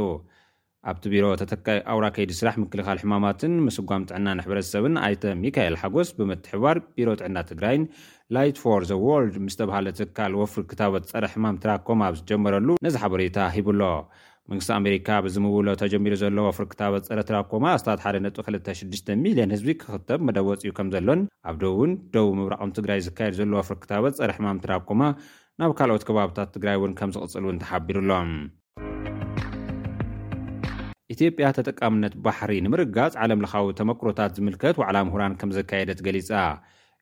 ኣብቲ 0.89 1.03
ቢሮ 1.13 1.25
ተተካይ 1.41 1.77
ኣውራ 1.91 2.05
ከይዲ 2.15 2.31
ስራሕ 2.39 2.55
ምክልኻል 2.63 2.99
ሕማማትን 3.03 3.53
ምስጓም 3.67 4.03
ጥዕና 4.09 4.27
ኣሕብረተሰብን 4.41 4.95
ኣይተ 5.05 5.23
ሚካኤል 5.43 5.75
ሓጎስ 5.81 6.09
ብምትሕባር 6.17 6.77
ቢሮ 6.97 7.09
ጥዕና 7.21 7.37
ትግራይን 7.49 7.83
ላት 8.35 8.57
ፎር 8.61 8.81
ዘ 8.89 8.95
ዎርልድ 9.11 9.37
ምስ 9.43 9.55
ተብሃለ 9.59 9.87
ትካል 9.99 10.31
ወፍሪ 10.39 10.61
ክታበት 10.71 11.03
ጸረ 11.11 11.23
ሕማም 11.33 11.55
ትራኮማ 11.63 12.01
ኣብ 12.07 12.15
ዝጀመረሉ 12.19 12.67
ነዚ 12.85 12.95
ሓበሬታ 13.03 13.37
ሂብሎ 13.55 13.81
መንግስቲ 14.49 14.69
ኣሜሪካ 14.79 15.07
ብዝምውሎ 15.25 15.67
ተጀሚሩ 15.81 16.13
ዘሎ 16.23 16.37
ወፍሪ 16.47 16.65
ክታበት 16.73 17.03
ጸረ 17.09 17.19
ትራኮማ 17.29 17.65
ኣስታት 17.77 18.03
1ነ26 18.11 18.85
000ን 18.91 19.49
ህዝቢ 19.55 19.69
ክኽተብ 19.85 20.21
መደወጽ 20.27 20.61
ኡ 20.71 20.75
ከም 20.79 20.89
ዘሎን 20.95 21.21
ኣብ 21.51 21.55
ደእውን 21.65 21.91
ደቡ 22.15 22.27
ምብራቐም 22.41 22.73
ትግራይ 22.79 23.01
ዝካየድ 23.07 23.35
ዘሎ 23.39 23.51
ወፍሪ 23.61 23.77
ክታበት 23.85 24.17
ጸረ 24.21 24.29
ሕማም 24.37 24.59
ትራኮማ 24.65 25.01
ናብ 25.61 25.73
ካልኦት 25.79 26.05
ከባብታት 26.09 26.51
ትግራይ 26.57 26.77
እውን 26.81 26.93
ከም 27.01 27.11
ዚቕጽል 27.17 27.43
እውን 27.47 27.59
ተሓቢሩኣሎም 27.65 28.31
ኢትዮጵያ 31.15 31.45
ተጠቃምነት 31.59 32.15
ባሕሪ 32.27 32.53
ንምርጋጽ 32.67 33.13
ዓለም 33.25 33.41
ለኻዊ 33.45 33.69
ተመክሮታት 33.81 34.35
ዝምልከት 34.39 34.77
ዋዕላ 34.83 34.97
ምሁራን 35.09 35.39
ከም 35.41 35.53
ዘካየደት 35.59 36.01
ገሊጻ 36.07 36.31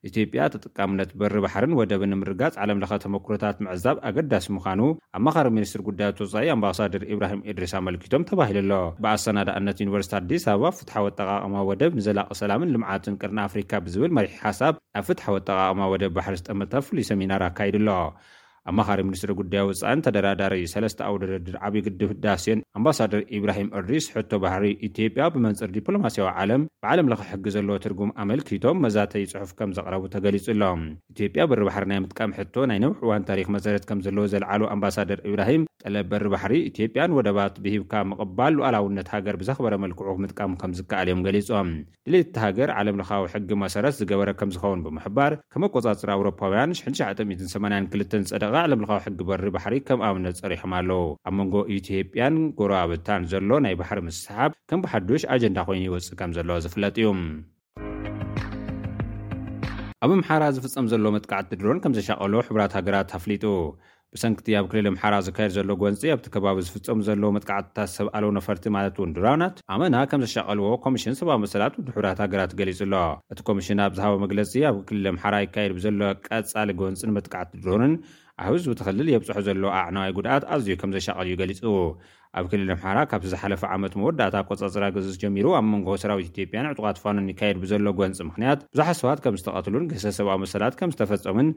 ኢትዮጵያ 0.09 0.41
ተጥቃምነት 0.53 1.09
በሪ 1.19 1.35
ባሕርን 1.45 1.71
ወደብን 1.79 2.11
ንምርጋጽ 2.13 2.55
ዓለም 2.63 2.79
ለኻ 2.81 2.91
ተመክሮታት 3.03 3.61
ምዕዛብ 3.65 3.97
ኣገዳሲ 4.09 4.47
ምዃኑ 4.55 4.81
ኣብ 5.17 5.23
መኻሪ 5.27 5.47
ሚኒስትር 5.57 5.81
ጉዳዮት 5.87 6.17
ተወሳኢ 6.19 6.47
ኣምባሳድር 6.55 7.03
ኢብራሂም 7.13 7.43
ኤድሪስ 7.51 7.73
ኣመልኪቶም 7.79 8.27
ተባሂሉ 8.31 8.57
ኣሎ 8.59 8.79
ብኣሰናዳእነት 9.03 9.81
ዩኒቨርሲቲ 9.85 10.13
ኣዲስ 10.21 10.45
ኣበባ 10.53 10.71
ፍትሓ 10.79 10.95
ወተቓቕማ 11.07 11.55
ወደብ 11.71 11.93
ንዘላቐ 11.99 12.29
ሰላምን 12.41 12.73
ልምዓትን 12.75 13.19
ቅርን 13.23 13.41
ኣፍሪካ 13.47 13.71
ብዝብል 13.87 14.13
መሪሒ 14.17 14.33
ሓሳብ 14.45 14.75
ኣብ 14.99 15.05
ፍትሓ 15.09 15.25
ወ 15.35 15.39
ተቓቕማ 15.49 15.89
ወደብ 15.95 16.13
ባሕር 16.19 16.37
ዝጠመታ 16.41 16.73
ፍሉይ 16.87 17.05
ሰሚናር 17.11 17.43
ኣካይድ 17.49 17.77
ኣሎ 17.81 17.89
ኣመኻሪ 18.71 18.99
ሚኒስትሪ 19.07 19.31
ጉዳዮ 19.41 19.61
ውፃን 19.69 19.99
ተደራዳሪ 20.05 20.55
ሰለስተ 20.73 20.99
ኣውደርድር 21.09 21.55
ዓብይዪ 21.67 21.83
ግድብዳስዮን 21.87 22.63
ኣምባሳደር 22.77 23.21
ኢብራሂም 23.37 23.69
እድሪስ 23.79 24.07
ሕቶ 24.15 24.31
ባህሪ 24.45 24.65
ኢትዮጵያ 24.87 25.25
ብመንፅሪ 25.35 25.69
ዲፕሎማስያዊ 25.77 26.27
ዓለም 26.41 26.63
ብዓለም 26.83 27.09
ለካ 27.11 27.21
ሕጊ 27.31 27.45
ዘለዎ 27.55 27.77
ትርጉም 27.85 28.11
ኣመልኪቶም 28.23 28.81
መዛተይ 28.85 29.25
ጽሑፍ 29.33 29.51
ከም 29.59 29.71
ዘቕረቡ 29.77 30.03
ተገሊጹ 30.15 30.47
ሎም 30.63 30.81
ኢትዮጵያ 31.13 31.43
በሪ 31.51 31.61
ባሕሪ 31.69 31.85
ናይ 31.93 32.01
ምጥቃም 32.05 32.35
ሕቶ 32.39 32.55
ናይ 32.71 32.79
ነብሕ 32.85 32.99
እዋን 33.07 33.25
ታሪክ 33.29 33.47
መሰረት 33.57 33.85
ከም 33.91 34.01
ዘለዎ 34.07 34.25
ዘለዓሉ 34.33 34.61
ኣምባሳደር 34.75 35.21
እብራሂም 35.29 35.63
ጠለ 35.83 35.97
በሪ 36.11 36.23
ባሕሪ 36.33 36.53
ኢትዮጵያን 36.71 37.15
ወደባት 37.19 37.55
ብሂብካ 37.65 37.93
ምቕባል 38.11 38.53
ሉኣላውነት 38.59 39.09
ሃገር 39.15 39.35
ብዛኽበረ 39.43 39.73
መልክዑ 39.85 40.13
ምጥቃሙ 40.25 40.51
ከም 40.63 40.71
ዝከኣል 40.79 41.07
እዮም 41.09 41.21
ገሊፆም 41.27 41.69
ድሌ 42.07 42.15
ቲ 42.35 42.37
ሃገር 42.45 42.69
ዓለም 42.79 42.97
ልካዊ 43.01 43.23
ሕጊ 43.33 43.49
መሰረት 43.63 43.95
ዝገበረ 44.01 44.29
ከም 44.41 44.51
ዝኸውን 44.55 44.83
ብምሕባር 44.85 45.31
ከመ 45.53 45.63
ኣቆጻጽሪ 45.69 46.09
ኣውሮፓውያን 46.17 46.71
9982 46.81 48.31
ፀደቀ 48.33 48.53
ዓለም 48.59 48.81
ልካዊ 48.83 48.99
ሕጊ 49.05 49.19
በሪ 49.29 49.43
ባሕሪ 49.55 49.73
ከም 49.87 49.99
ኣምነት 50.07 50.37
ፀሪሖም 50.43 50.71
ኣለው 50.77 51.01
ኣብ 51.27 51.33
መንጎ 51.37 51.55
ኢትጵያን 51.75 52.35
ጎሮብታን 52.59 53.21
ዘሎ 53.31 53.49
ናይ 53.65 53.73
ባሕሪ 53.81 53.99
ምስሰሓብ 54.07 54.51
ከም 54.69 54.79
ብሓዱሽ 54.85 55.23
ኣጀንዳ 55.33 55.57
ኮይኑ 55.67 55.83
ይወፅእ 55.89 56.15
ከም 56.19 56.31
ዘለዎ 56.37 56.55
ዝፍለጥ 56.65 56.93
እዩ 57.01 57.07
ኣብ 60.05 60.09
ኣምሓራ 60.17 60.43
ዝፍፀሙ 60.57 60.85
ዘሎዎ 60.93 61.11
መጥቃዕቲ 61.17 61.51
ድሮን 61.59 61.79
ከም 61.85 61.95
ዘሻቀልዎ 61.97 62.41
ሕብራት 62.49 62.73
ሃገራት 62.79 63.13
ኣፍሊጡ 63.19 63.45
ብሰንቲ 64.15 64.51
ኣብ 64.57 64.65
ክልል 64.71 64.85
ምሓራ 64.95 65.15
ዝካየድ 65.27 65.51
ዘሎ 65.57 65.71
ጎንፂ 65.81 66.01
ኣብቲ 66.13 66.27
ከባቢ 66.35 66.57
ዝፍፀሙ 66.67 66.99
ዘለዎ 67.07 67.29
መጥቃዕትታት 67.37 67.89
ሰብኣለዉ 67.95 68.29
ነፈርቲ 68.37 68.65
ማለት 68.75 68.95
እውን 68.99 69.11
ድራናት 69.17 69.55
ኣመና 69.75 69.95
ከም 70.11 70.21
ዘሻቀልዎ 70.25 70.69
ኮሚሽን 70.85 71.17
ሰብኣዊ 71.19 71.39
መሰላት 71.45 71.73
ሕብራት 71.95 72.19
ሃገራት 72.25 72.51
ገሊፁ 72.61 72.79
ኣሎ 72.85 72.93
እቲ 73.33 73.39
ኮሚሽን 73.49 73.81
ኣብዝሃበ 73.87 74.13
መግለፂ 74.25 74.53
ኣብ 74.69 74.77
ክልል 74.91 75.05
ኣምሓራ 75.13 75.35
ይካየድ 75.45 75.73
ብዘሎ 75.79 75.99
ቀፃሊ 76.29 76.69
ጎንፂንመጥቃዕቲ 76.81 77.51
ድሮንን 77.65 77.95
ኣብዙብ 78.45 78.71
ትኽልል 78.79 79.07
የብጽሑ 79.11 79.37
ዘሎ 79.45 79.63
ኣዕናዋይ 79.81 80.11
ጉድኣት 80.17 80.43
ኣዝዩ 80.53 80.71
ከም 80.81 80.89
ዘሻቐል 80.95 81.27
ዩ 81.31 81.35
ገሊጹ 81.41 81.61
ኣብ 82.39 82.45
ክልእል 82.51 82.69
ኣምሓራ 82.73 82.97
ካብቲ 83.11 83.25
ዝሓለፈ 83.31 83.61
ዓመት 83.75 83.93
መወዳእታ 83.99 84.35
ቈጻጽራ 84.49 84.83
ግዝፅ 84.95 85.15
ጀሚሩ 85.21 85.45
ኣብ 85.59 85.65
መንጎሆ 85.73 85.93
ሰራዊት 86.03 86.27
ኢትዮጵያን 86.31 86.67
ዕጡቓት 86.71 86.97
ፋኖን 87.03 87.29
ይካየድ 87.31 87.57
ብዘሎ 87.63 87.87
ጐንፂ 87.99 88.19
ምኽንያት 88.27 88.59
ብዙሓ 88.73 88.87
ሰባት 88.99 89.21
ከም 89.23 89.37
ዝተቐትሉን 89.41 89.87
ገሰ 89.91 90.05
ሰብኣዊ 90.19 90.37
መሰላት 90.43 90.75
ከም 90.81 90.91
ዝተፈጸሙን 90.95 91.49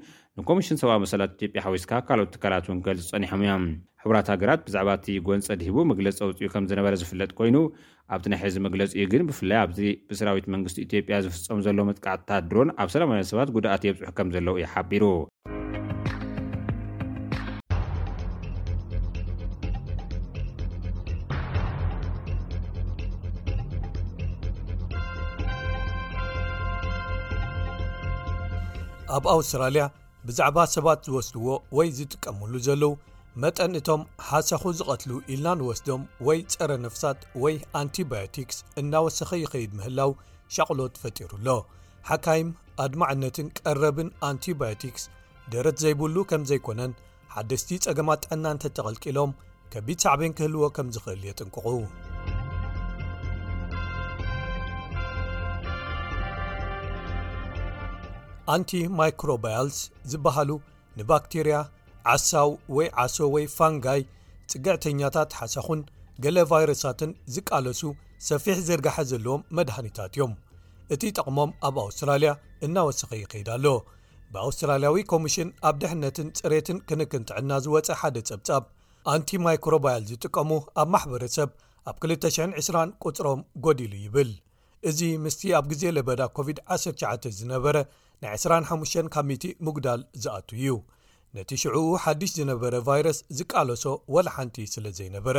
ንኮሚሽን 0.42 0.80
ሰብኣዊ 0.84 1.00
መሰላት 1.04 1.32
ኢትዮጵያ 1.38 1.62
ሓዊስካ 1.66 1.92
ካልኦት 2.08 2.32
ትካላት 2.38 2.66
ውንክልዝጸኒሖም 2.72 3.42
እዮም 3.46 3.64
ሕቡራት 4.04 4.30
ሃገራት 4.34 4.60
ብዛዕባ 4.68 4.90
እቲ 5.02 5.08
ጐንፂ 5.28 5.50
ዲሂቡ 5.62 5.84
መግለፂ 5.92 6.18
ኣውፅኡ 6.30 6.48
ከም 6.56 6.66
ዝነበረ 6.72 6.94
ዝፍለጥ 7.04 7.30
ኰይኑ 7.42 7.56
ኣብቲ 8.14 8.26
ናይ 8.34 8.40
ሒዚ 8.48 8.58
መግለጺ 8.68 8.90
እኡ 9.02 9.08
ግን 9.14 9.24
ብፍላይ 9.30 9.58
ኣብዚ 9.66 9.80
ብሰራዊት 10.12 10.48
መንግስቲ 10.56 10.78
ኢትዮጵያ 10.88 11.18
ዝፍጸሙ 11.26 11.58
ዘሎ 11.68 11.78
መጥቃዕትታት 11.92 12.44
ድሮን 12.52 12.70
ኣብ 12.84 12.88
ሰላማውያን 12.96 13.30
ሰባት 13.34 13.52
ጉድኣት 13.58 13.84
የብጽሑ 13.90 14.06
ከም 14.20 14.30
ዘለዉ 14.36 14.54
እዮ 14.62 14.66
ሓቢሩ 14.74 15.04
ኣብ 29.16 29.25
ኣውስትራልያ 29.37 29.85
ብዛዕባ 30.27 30.59
ሰባት 30.75 30.99
ዝወስድዎ 31.07 31.46
ወይ 31.77 31.88
ዝጥቀምሉ 31.99 32.53
ዘለዉ 32.66 32.92
መጠን 33.42 33.73
እቶም 33.81 34.03
ሓሳኹ 34.29 34.62
ዝቐትሉ 34.79 35.12
ኢልና 35.33 35.49
ንወስዶም 35.61 36.03
ወይ 36.27 36.38
ፀረ 36.55 36.70
ነፍሳት 36.85 37.20
ወይ 37.42 37.57
ኣንቲባዮቲክስ 37.81 38.59
እናወሰኺ 38.83 39.31
ይኸይድ 39.44 39.73
ምህላው 39.79 40.12
ሸቕሎት 40.57 40.94
ፈጢሩኣሎ 41.05 41.57
ሓካይም 42.11 42.51
ኣድማዕነትን 42.87 43.49
ቀረብን 43.61 44.11
ኣንቲባዮቲክስ 44.31 45.05
ደረት 45.55 45.79
ዘይብሉ 45.85 46.16
ከም 46.33 46.44
ዘይኮነን 46.53 46.92
ሓደስቲ 47.35 47.70
ጸገማት 47.87 48.23
ጥዕና 48.29 48.44
እንተ 48.57 48.73
ተቐልቂሎም 48.79 49.37
ከቢድ 49.75 49.99
ሳዕበን 50.07 50.33
ክህልዎ 50.38 50.64
ከም 50.79 50.88
ዝኽእል 50.96 51.23
የጥንቅቑ 51.31 51.59
ኣንቲማይክሮባያልስ 58.55 59.79
ዝበሃሉ 60.12 60.50
ንባክቴርያ 60.98 61.57
ዓሳው 62.12 62.50
ወይ 62.76 62.87
ዓሶ 63.05 63.16
ወይ 63.35 63.44
ፋንጋይ 63.57 64.03
ፅግዕተኛታት 64.53 65.33
ሓሳኹን 65.40 65.81
ገሌ 66.24 66.38
ቫይረሳትን 66.50 67.11
ዝቃለሱ 67.35 67.81
ሰፊሕ 68.29 68.57
ዝርጋሐ 68.68 68.96
ዘለዎም 69.11 69.44
መድሃኒታት 69.59 70.12
እዮም 70.16 70.33
እቲ 70.94 71.03
ጠቕሞም 71.18 71.50
ኣብ 71.68 71.76
ኣውስትራልያ 71.87 72.31
እናወሰኺ 72.66 73.11
ይከይዳ 73.22 73.48
ኣሎ 73.59 73.66
ብኣውስትራልያዊ 74.35 74.96
ኮሚሽን 75.12 75.48
ኣብ 75.68 75.76
ድሕነትን 75.83 76.29
ፅሬትን 76.38 76.79
ክንክንጥዕና 76.88 77.50
ዝወፀ 77.64 77.88
ሓደ 78.00 78.16
ጸብጻብ 78.29 78.64
ኣንቲማይክሮባያልስ 79.14 80.09
ዝጥቀሙ 80.12 80.50
ኣብ 80.81 80.88
ማሕበረሰብ 80.94 81.50
ኣብ 81.90 81.96
220 82.11 82.92
ቁፅሮም 83.05 83.40
ጎዲሉ 83.66 83.92
ይብል 84.05 84.31
እዚ 84.88 85.00
ምስቲ 85.24 85.42
ኣብ 85.59 85.64
ግዜ 85.72 85.83
ለበዳ 85.96 86.22
ኮቪድ-19 86.37 87.26
ዝነበረ 87.38 87.76
ና 88.24 88.30
25 88.38 89.09
ካ 89.12 89.16
ምጉዳል 89.66 90.00
ዝኣት 90.22 90.48
እዩ 90.56 90.66
ነቲ 91.37 91.50
ሽዑኡ 91.62 91.85
ሓድሽ 92.04 92.30
ዝነበረ 92.38 92.74
ቫይረስ 92.88 93.18
ዝቃለሶ 93.38 93.85
ወላሓንቲ 94.14 94.56
ስለ 94.74 94.85
ዘይነበረ 94.98 95.37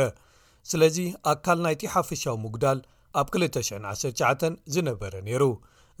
ስለዚ 0.70 0.96
ኣካል 1.32 1.58
ናይቲ 1.66 1.82
ሓፈሻዊ 1.94 2.34
ምጉዳል 2.44 2.78
ኣብ 3.20 3.28
219 3.36 4.58
ዝነበረ 4.74 5.14
ነይሩ 5.26 5.44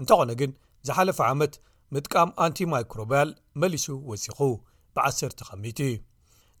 እንተኾነ 0.00 0.30
ግን 0.40 0.50
ዝሓለፈ 0.88 1.18
ዓመት 1.32 1.54
ምጥቃም 1.94 2.30
ኣንቲማይክሮብያል 2.46 3.30
መሊሱ 3.62 3.86
ወሲኹ 4.10 4.38
ብ1ሰ 4.96 5.20
ቲ 5.80 5.88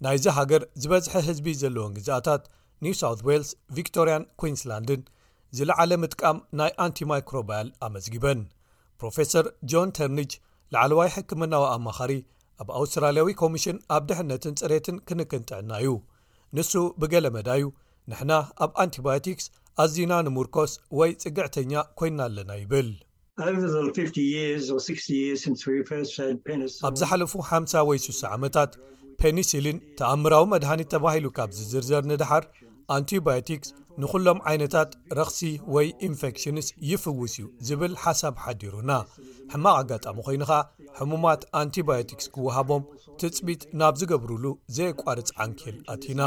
ናይዚ 0.06 0.24
ሃገር 0.38 0.62
ዝበዝሐ 0.82 1.14
ህዝቢ 1.28 1.46
ዘለዎን 1.62 1.92
ግዛኣታት 1.98 2.42
ኒውሳውት 2.84 3.20
ዌልስ 3.28 3.50
ቪክቶሪያን 3.78 4.24
ኩንስላንድን 4.42 5.02
ዝለዓለ 5.56 5.90
ምጥቃም 6.04 6.36
ናይ 6.60 6.70
ኣንቲማይክሮባያል 6.86 7.68
ኣመዝጊበን 7.86 8.40
ፕሮፈሰር 9.02 9.46
ጆን 9.70 9.88
ተርኒጅ 9.96 10.32
ላዕለዋይ 10.74 11.08
ሕክምናዊ 11.14 11.64
ኣማኻሪ 11.76 12.12
ኣብ 12.62 12.68
ኣውስትራልያዊ 12.80 13.30
ኮሚሽን 13.42 13.76
ኣብ 13.94 14.02
ድሕነትን 14.10 14.54
ፅሬትን 14.60 14.96
ክንክንጥዕና 15.08 15.70
እዩ 15.82 15.92
ንሱ 16.56 16.72
ብገለ 17.02 17.26
መዳዩ 17.36 17.62
ንሕና 18.10 18.32
ኣብ 18.64 18.70
ኣንቲባዮቲክስ 18.84 19.46
ኣዝዩና 19.82 20.14
ንምርኮስ 20.26 20.72
ወይ 20.98 21.10
ጽግዕተኛ 21.24 21.72
ኮይንና 21.98 22.20
ኣለና 22.28 22.50
ይብል 22.62 22.90
ኣብ 26.88 26.96
ዝሓለፉ 27.02 27.32
ሓ0 27.50 27.84
ወይ 27.90 27.98
6ሳ 28.06 28.22
ዓመታት 28.36 28.72
ፔኒስሊን 29.22 29.78
ተኣምራዊ 29.98 30.44
መድሃኒት 30.54 30.90
ተባሂሉ 30.94 31.26
ካብ 31.36 31.50
ዝዝርዘር 31.58 32.04
ንድሓር 32.10 32.44
ኣንቲባቲክስ 32.98 33.68
ንዅሎም 34.00 34.38
ዓይነታት 34.50 34.90
ረኽሲ 35.18 35.40
ወይ 35.74 35.86
ኢንፌክሽንስ 36.06 36.66
ይፍውስ 36.90 37.34
እዩ 37.38 37.46
ዝብል 37.68 37.94
ሓሳብ 38.02 38.34
ሓዲሩና 38.44 38.90
ሕማቕ 39.52 39.74
ኣጋጣሚ 39.80 40.16
ኮይኑኸ 40.26 40.52
ሕሙማት 40.98 41.42
ኣንቲባዮቲክስ 41.60 42.26
ክወሃቦም 42.34 42.82
ትፅቢጥ 43.20 43.62
ናብ 43.80 43.94
ዝገብርሉ 44.00 44.44
ዘየቋርፅ 44.76 45.30
ዓንኪል 45.44 45.76
ኣትና 45.94 46.20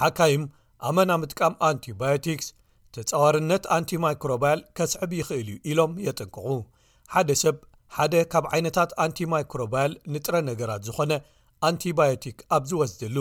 ሓካይም 0.00 0.44
ኣመናምጥቃም 0.90 1.54
ኣንቲባዮቲክስ 1.68 2.48
ተጻዋርነት 2.96 3.64
ኣንቲማይክሮባያል 3.76 4.60
ከስዕብ 4.78 5.10
ይኽእል 5.20 5.48
እዩ 5.54 5.58
ኢሎም 5.72 5.92
የጥንቅቑ 6.06 6.46
ሓደ 7.14 7.30
ሰብ 7.42 7.56
ሓደ 7.96 8.14
ካብ 8.32 8.44
ዓይነታት 8.54 8.90
ኣንቲማይክሮባያል 9.04 9.92
ንጥረ 10.14 10.34
ነገራት 10.50 10.82
ዝኾነ 10.88 11.12
አንቲባዮቲክ 11.68 12.38
ኣብ 12.56 12.62
ዝወስደሉ 12.70 13.16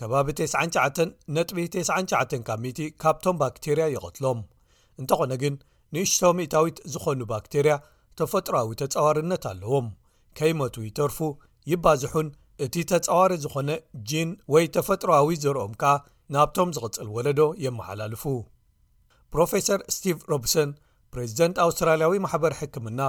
ከባቢ 0.00 0.28
99 0.38 1.02
ነጥቢ 1.34 1.56
99 1.74 2.38
ካብ 2.46 2.62
ቲ 2.78 2.86
ካብቶም 3.02 3.36
ባክቴርያ 3.40 3.84
ይቐትሎም 3.96 4.38
እንተዀነ 5.00 5.32
ግን 5.42 5.54
ንእሽቶ 5.94 6.22
0ታዊት 6.38 6.78
ዝዀኑ 6.92 7.20
ባክቴርያ 7.32 7.74
ተፈጥሮዊ 8.18 8.70
ተጻዋርነት 8.80 9.44
ኣለዎም 9.50 9.86
ከይመቱ 10.38 10.74
ይተርፉ 10.88 11.18
ይባዝሑን 11.72 12.28
እቲ 12.64 12.74
ተጻዋሪ 12.92 13.32
ዝዀነ 13.44 13.70
ጂን 14.08 14.30
ወይ 14.54 14.64
ተፈጥሮዊ 14.76 15.30
ዝርኦም 15.44 15.72
ከኣ 15.82 15.94
ናብቶም 16.34 16.68
ዝቕጽል 16.76 17.08
ወለዶ 17.16 17.40
የመሓላልፉ 17.64 18.24
ፕሮፈሰር 19.32 19.80
ስቲቭ 19.94 20.18
ሮብሰን 20.32 20.70
ፕሬዚደንት 21.14 21.56
ኣውስትራልያዊ 21.66 22.14
ማሕበር 22.26 22.52
ሕክምና 22.60 23.00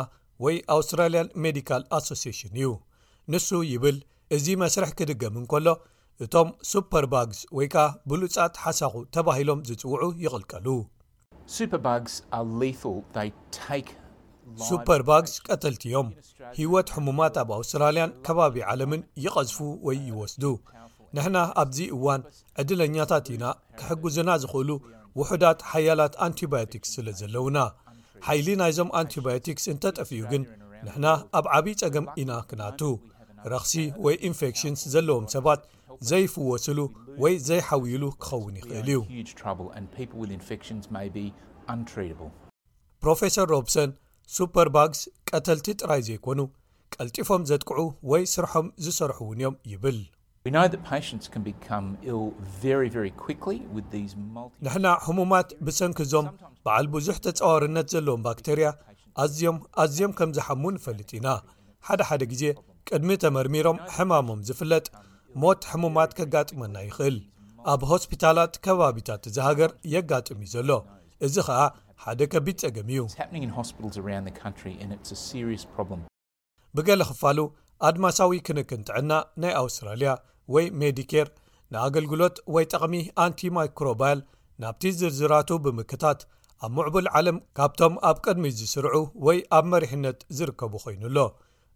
ወይ 0.44 0.56
ኣውስትራልያን 0.76 1.30
ሜዲካል 1.44 1.84
ኣሶስሽን 1.98 2.54
እዩ 2.62 2.70
ንሱ 3.34 3.50
ይብል 3.74 3.98
እዚ 4.36 4.46
መስርሕ 4.64 4.92
ክድገምን 5.00 5.46
ከሎ 5.52 5.68
እቶም 6.24 6.50
ሱፐርባግስ 6.72 7.40
ወይ 7.58 7.68
ከዓ 7.74 7.84
ብሉጻት 8.12 8.54
ሓሳኹ 8.66 8.94
ተባሂሎም 9.16 9.60
ዝጽውዑ 9.70 10.02
ይቕልቀሉ 10.24 10.68
ሱፐርባግስ 14.68 15.34
ቀተልቲዮም 15.48 16.10
ሂይወት 16.60 16.90
ሕሙማት 16.96 17.36
ኣብ 17.42 17.50
ኣውስትራልያን 17.58 18.14
ከባቢ 18.28 18.56
ዓለምን 18.74 19.02
ይቐዝፉ 19.26 19.58
ወይ 19.88 19.98
ይወስዱ 20.12 20.44
ንሕና 21.18 21.38
ኣብዚ 21.64 21.78
እዋን 21.98 22.22
ዕድለኛታት 22.64 23.28
ኢና 23.34 23.46
ክሕጉዝና 23.82 24.30
ዝኽእሉ 24.44 24.70
ውሑዳት 25.22 25.60
ሓያላት 25.72 26.16
ኣንቲባዮቲክስ 26.28 26.92
ስለ 26.98 27.08
ዘለውና 27.20 27.58
ሓይሊ 28.30 28.48
ናይዞም 28.62 28.90
ኣንቲባዮቲክስ 29.02 29.66
እንተጠፍዩ 29.74 30.22
ግን 30.32 30.46
ንሕና 30.86 31.08
ኣብ 31.40 31.46
ዓብዪ 31.58 31.68
ጸገም 31.84 32.08
ኢና 32.24 32.32
ክናቱ 32.50 32.82
ረክሲ 33.54 33.74
ወይ 34.06 34.16
ኢንፌክሽንስ 34.30 34.82
ዘለዎም 34.94 35.26
ሰባት 35.34 35.62
ዘይፍወስሉ 36.10 36.80
ወይ 37.24 37.34
ዘይሓውሉ 37.48 38.04
ክኸውን 38.24 38.56
ይኽእል 38.60 38.80
እዩ 38.82 39.00
ፕሮፌሰር 43.04 43.46
ሮብሰን 43.56 43.92
ሱፐርባግስ 44.38 45.02
ቀተልቲ 45.30 45.68
ጥራይ 45.82 46.02
ዘይኮኑ 46.10 46.40
ቀልጢፎም 46.96 47.44
ዘጥቅዑ 47.52 47.80
ወይ 48.12 48.24
ስርሖም 48.34 48.68
ዝሰርሑውን 48.84 49.38
እዮም 49.42 49.56
ይብልንሕና 49.72 50.48
ሕሙማት 55.06 55.50
ብሰንኪዞም 55.68 56.28
በዓል 56.68 56.88
ብዙሕ 56.96 57.18
ተፀዋርነት 57.28 57.88
ዘለዎም 57.96 58.24
ባክቴርያ 58.28 58.70
ኣዝም 59.26 59.58
ኣዝዮም 59.84 60.14
ከም 60.20 60.32
ዝሓሙን 60.38 60.80
ይፈልጥ 60.82 61.10
ኢና 61.20 61.28
ሓደ 61.88 62.02
ሓደ 62.10 62.22
ግዜ 62.32 62.44
ቅድሚ 62.94 63.12
ተመርሚሮም 63.24 63.78
ሕማሞም 63.94 64.42
ዝፍለጥ 64.48 64.86
ሞት 65.44 65.62
ሕሙማት 65.70 66.12
ከጋጥመና 66.18 66.76
ይኽእል 66.88 67.16
ኣብ 67.72 67.82
ሆስፒታላት 67.92 68.56
ከባቢታት 68.66 69.24
ዝሃገር 69.36 69.72
የጋጥም 69.94 70.40
ዩ 70.46 70.48
ዘሎ 70.56 70.72
እዚ 71.26 71.36
ከዓ 71.48 71.62
ሓደ 72.04 72.22
ከቢድ 72.34 72.58
ጸገም 72.64 72.90
እዩ 72.94 73.00
ብገለ 76.78 77.02
ኽፋሉ 77.10 77.40
ኣድማሳዊ 77.90 78.34
ክንክን 78.48 78.82
ጥዕና 78.88 79.12
ናይ 79.42 79.54
ኣውስትራልያ 79.64 80.12
ወይ 80.54 80.66
ሜዲኬር 80.80 81.28
ንኣገልግሎት 81.74 82.36
ወይ 82.56 82.66
ጠቕሚ 82.72 82.96
ኣንቲማይክሮባይል 83.26 84.20
ናብቲ 84.64 84.84
ዝርዝራቱ 85.00 85.50
ብምክታት 85.66 86.20
ኣብ 86.66 86.72
ምዕቡል 86.78 87.08
ዓለም 87.18 87.38
ካብቶም 87.58 87.96
ኣብ 88.10 88.18
ቅድሚ 88.26 88.46
ዝስርዑ 88.60 88.98
ወይ 89.28 89.40
ኣብ 89.58 89.66
መሪሕነት 89.74 90.20
ዝርከቡ 90.40 90.74
ኮይኑኣሎ 90.86 91.18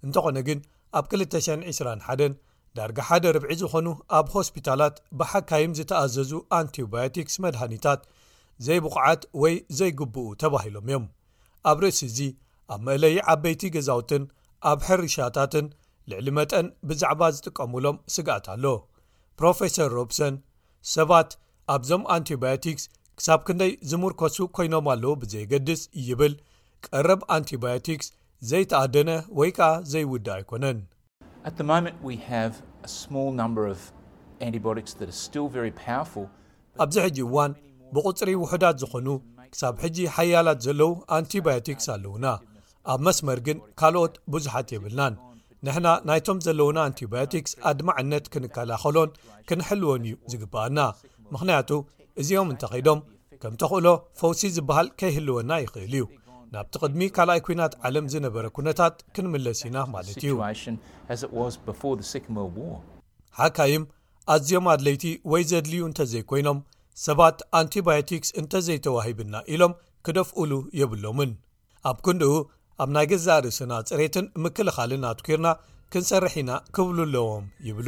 እንተኾነ 0.05 0.37
ግን 0.49 0.59
ኣብ 0.97 1.05
221 1.21 2.37
ዳርጋ 2.77 2.97
ሓደ 3.07 3.25
ርብዒ 3.35 3.51
ዝኾኑ 3.61 3.87
ኣብ 4.17 4.27
ሆስፒታላት 4.35 4.95
ብሓካይም 5.19 5.71
ዝተኣዘዙ 5.77 6.31
ኣንቲባዮቲክስ 6.59 7.35
መድሃኒታት 7.43 8.01
ዘይቡቑዓት 8.67 9.21
ወይ 9.41 9.55
ዘይግብኡ 9.79 10.25
ተባሂሎም 10.41 10.85
እዮም 10.89 11.05
ኣብ 11.71 11.77
ርእሲ 11.83 11.99
እዚ 12.11 12.19
ኣብ 12.73 12.81
መእለዪ 12.87 13.15
ዓበይቲ 13.33 13.61
ገዛውትን 13.75 14.23
ኣብ 14.71 14.79
ሕርሻታትን 14.87 15.65
ልዕሊ 16.11 16.27
መጠን 16.39 16.67
ብዛዕባ 16.89 17.21
ዝጥቀሙሎም 17.35 17.97
ስጋኣት 18.15 18.47
ኣሎ 18.53 18.65
ፕሮፈሰር 19.41 19.89
ሮብሰን 19.97 20.35
ሰባት 20.95 21.29
ኣብዞም 21.75 22.03
ኣንቲባዮቲክስ 22.17 22.85
ክሳብ 23.19 23.39
ክንደይ 23.47 23.73
ዝምርከሱ 23.91 24.37
ኮይኖም 24.57 24.85
ኣለዉ 24.93 25.13
ብዘየገድስ 25.23 25.81
ይብል 26.09 26.33
ቀረብ 26.87 27.21
ኣንቲባዮቲክስ 27.37 28.07
ዘይተኣደነ 28.47 29.09
ወይ 29.37 29.49
ከኣ 29.55 29.67
ዘይውዲእ 29.91 30.31
ኣይኰነን 30.39 30.77
ኣብዚ 36.83 36.95
ሕጂ 37.05 37.17
እዋን 37.25 37.51
ብቝጽሪ 37.95 38.29
ውሑዳት 38.43 38.75
ዝዀኑ 38.81 39.07
ክሳብ 39.53 39.73
ሕጂ 39.83 39.97
ሓያላት 40.15 40.59
ዘለዉ 40.65 40.91
ኣንቲባዮቲክስ 41.17 41.87
ኣለዉና 41.95 42.25
ኣብ 42.93 42.99
መስመር 43.07 43.39
ግን 43.47 43.57
ካልኦት 43.81 44.15
ብዙሓት 44.35 44.67
የብልናን 44.75 45.15
ንሕና 45.67 45.87
ናይቶም 46.09 46.39
ዘለውና 46.45 46.77
ኣንቲባዮቲክስ 46.89 47.53
ኣድማዕነት 47.71 48.25
ክንከላኸሎን 48.35 49.09
ክንሕልወን 49.49 50.05
እዩ 50.09 50.15
ዚግብኣና 50.33 50.79
ምኽንያቱ 51.33 51.69
እዚኦም 52.23 52.51
እንተ 52.55 52.63
ኸይዶም 52.75 53.01
ከም 53.43 53.53
ተ 53.59 53.63
ኽእሎ 53.73 53.87
ፈውሲ 54.21 54.41
ዝብሃል 54.55 54.87
ከይህልወና 54.99 55.51
ይኽእል 55.65 55.93
እዩ 55.99 56.03
ናብቲ 56.55 56.75
ቕድሚ 56.83 57.01
ካልኣይ 57.15 57.39
ኩናት 57.47 57.73
ዓለም 57.87 58.05
ዝነበረ 58.13 58.45
ኩነታት 58.57 58.95
ክንምለስ 59.15 59.59
ኢና 59.67 59.77
ማለት 59.95 60.23
እዩ 60.27 60.33
ሓካይም 63.39 63.83
ኣዝዮም 64.35 64.65
ኣድለይቲ 64.73 65.03
ወይ 65.33 65.43
ዜድልዩ 65.49 65.81
እንተ 65.89 65.99
ዘይኰይኖም 66.13 66.57
ሰባት 67.05 67.37
ኣንቲባዮቲክስ 67.59 68.29
እንተ 68.41 68.53
ዘይተዋሂብና 68.69 69.35
ኢሎም 69.55 69.73
ክደፍኡሉ 70.07 70.51
የብሎምን 70.79 71.31
ኣብ 71.91 71.97
ኩንድኡ 72.07 72.33
ኣብ 72.83 72.89
ናይ 72.95 73.07
ገዛ 73.13 73.27
ርእስና 73.45 73.71
ጽሬትን 73.91 74.27
ምክልኻልን 74.45 75.07
ኣትኪርና 75.13 75.49
ክንሰርሕ 75.93 76.35
ኢና 76.43 76.51
ክብሉ 76.75 76.99
ኣለዎም 77.07 77.45
ይብሉ 77.69 77.87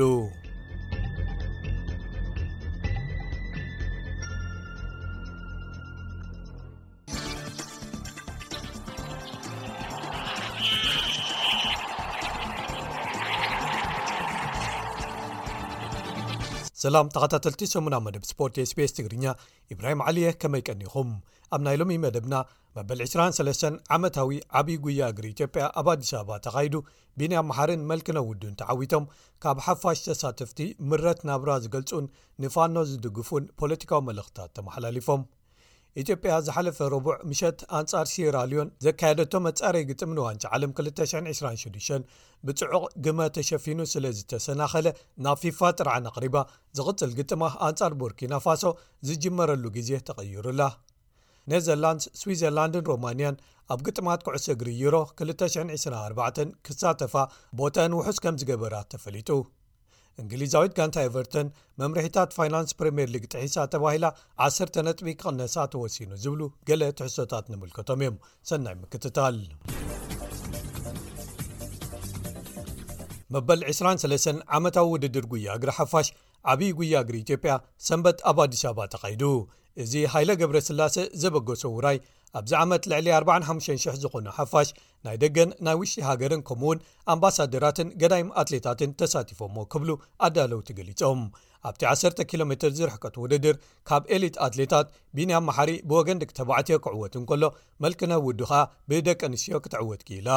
ሰላም 16.83 17.07
ተኸታተልቲ8 17.15 17.95
መደብ 18.03 18.23
ስፖርት 18.29 18.55
ስቢs 18.69 18.91
ትግርኛ 18.97 19.25
ኢብራሂም 19.73 20.01
ዓልየህ 20.09 20.37
ከመይቀኒኹም 20.41 21.09
ኣብ 21.55 21.61
ናይ 21.65 21.75
ሎሚ 21.81 21.91
መደብና 22.05 22.35
መበል 22.77 22.99
23 23.05 23.67
ዓመታዊ 23.95 24.37
ዓብዪ 24.59 24.77
ጉያ 24.85 25.09
እግሪ 25.13 25.25
ኢትዮጵያ 25.33 25.65
ኣብ 25.81 25.87
ኣዲስ 25.93 26.11
ኣበባ 26.19 26.37
ተኻይዱ 26.45 26.75
ብን 27.21 27.33
ኣብ 27.41 27.45
መሓርን 27.49 27.83
መልኪነ 27.91 28.21
ውዱን 28.29 28.55
ተዓዊቶም 28.61 29.05
ካብ 29.45 29.59
ሓፋሽ 29.67 30.01
ተሳትፍቲ 30.07 30.61
ምረት 30.91 31.21
ናብራ 31.31 31.59
ዝገልጹን 31.65 32.07
ንፋኖ 32.45 32.75
ዝድግፉን 32.93 33.45
ፖለቲካዊ 33.61 34.01
መልእኽትታት 34.09 34.51
ተመሓላልፎም 34.57 35.23
ኢትዮጵያ 36.01 36.33
ዝሓለፈ 36.47 36.77
ረቡዕ 36.93 37.13
ምሸት 37.29 37.59
ኣንጻር 37.79 38.05
ሲራልዮን 38.11 38.69
ዘካየደቶ 38.85 39.33
መጻረየ 39.47 39.87
ግጥምን 39.89 40.19
ዋንጭ 40.25 40.43
ዓለም 40.55 40.71
226 40.77 42.15
ብጽዑቕ 42.47 42.83
ግመ 43.05 43.19
ተሸፊኑ 43.37 43.79
ስለ 43.93 44.05
ዝተሰናኸለ 44.19 44.87
ናብ 45.25 45.39
ፊፋ 45.43 45.59
ጥራዓ 45.79 45.95
ኣቕሪባ 46.11 46.37
ዝቕፅል 46.79 47.11
ግጥማ 47.19 47.43
ኣንጻር 47.69 47.95
ቡርኪና 48.03 48.33
ፋሶ 48.47 48.63
ዝጅመረሉ 49.09 49.63
ግዜ 49.77 49.91
ተቐይሩላ 50.09 50.61
ኔዘርላንድስ 51.53 52.05
ስዊትዘርላንድን 52.21 52.87
ሮማንያን 52.91 53.39
ኣብ 53.73 53.79
ግጥማት 53.87 54.21
ኩዕሶ 54.27 54.47
እግሪ 54.57 54.69
ዩሮ 54.83 54.95
224 55.23 56.59
ክሳተፋ 56.67 57.15
ቦታን 57.61 57.97
ውሑስ 58.01 58.19
ከም 58.25 58.37
ዝገበራ 58.41 58.73
ተፈሊጡ 58.93 59.29
እንግሊዛዊት 60.21 60.71
ጋንታ 60.77 60.97
ኤቨርተን 61.09 61.47
መምርሒታት 61.81 62.31
ፋይናንስ 62.37 62.71
ፕሪምር 62.79 63.07
ሊግ 63.13 63.25
ጥሒሳ 63.33 63.57
ተባሂላ 63.73 64.05
10ተ 64.47 64.75
ነጥቢ 64.87 65.07
ክቕነሳ 65.21 65.55
ተወሲኑ 65.73 66.11
ዝብሉ 66.23 66.41
ገለ 66.69 66.83
ትሕሶታት 66.99 67.45
ንምልከቶም 67.53 68.01
እዮም 68.05 68.17
ሰናይ 68.49 68.75
ምክትታል 68.83 69.37
መበል 73.33 73.61
23 73.71 74.29
ዓመታዊ 74.57 74.87
ውድድር 74.93 75.25
ጉያ 75.33 75.49
እግሪ 75.57 75.71
ሓፋሽ 75.79 76.07
ዓብዪ 76.53 76.69
ጉያ 76.79 76.95
እግሪ 77.03 77.15
ኢትዮጵያ 77.25 77.53
ሰንበት 77.87 78.19
ኣብ 78.29 78.37
ኣዲስ 78.45 78.61
አባ 78.71 78.79
ተኻይዱ 78.93 79.23
እዚ 79.81 79.93
ሃይለ 80.13 80.31
ገብረ 80.39 80.57
ስላሴ 80.69 80.95
ዘበገሶ 81.21 81.63
ውራይ 81.75 81.97
ኣብዚ 82.39 82.51
ዓመት 82.63 82.83
ልዕሊ 82.91 83.07
450000 83.19 83.99
ዝኾኑ 84.01 84.25
ሓፋሽ 84.39 84.69
ናይ 85.05 85.15
ደገን 85.23 85.49
ናይ 85.65 85.75
ውሽጢ 85.81 85.97
ሃገርን 86.07 86.41
ከምኡ 86.47 86.67
እውን 86.69 86.79
ኣምባሳደራትን 87.13 87.87
ገዳይም 88.01 88.29
ኣትሌታትን 88.41 88.91
ተሳቲፎዎ 88.99 89.63
ክብሉ 89.73 89.89
ኣዳለውቲ 90.25 90.69
ገሊፆም 90.79 91.21
ኣብቲ 91.69 91.81
1ሰተ 91.91 92.19
ኪሎ 92.29 92.41
ሜትር 92.51 92.71
ዝርሕከት 92.77 93.15
ውድድር 93.23 93.55
ካብ 93.87 94.03
ኤሊት 94.15 94.35
ኣትሌታት 94.45 94.87
ቢንያም 95.17 95.45
ማሓሪ 95.49 95.71
ብወገን 95.89 96.21
ድቂ 96.21 96.31
ተባዕትዮ 96.39 96.77
ክዕወትን 96.85 97.23
ከሎ 97.31 97.43
መልክነ 97.85 98.13
ውድ 98.27 98.41
ኸኣ 98.51 98.61
ብደቂ 98.91 99.19
ኣንስትዮ 99.29 99.59
ክትዕወት 99.65 100.01
ኪኢላ 100.09 100.29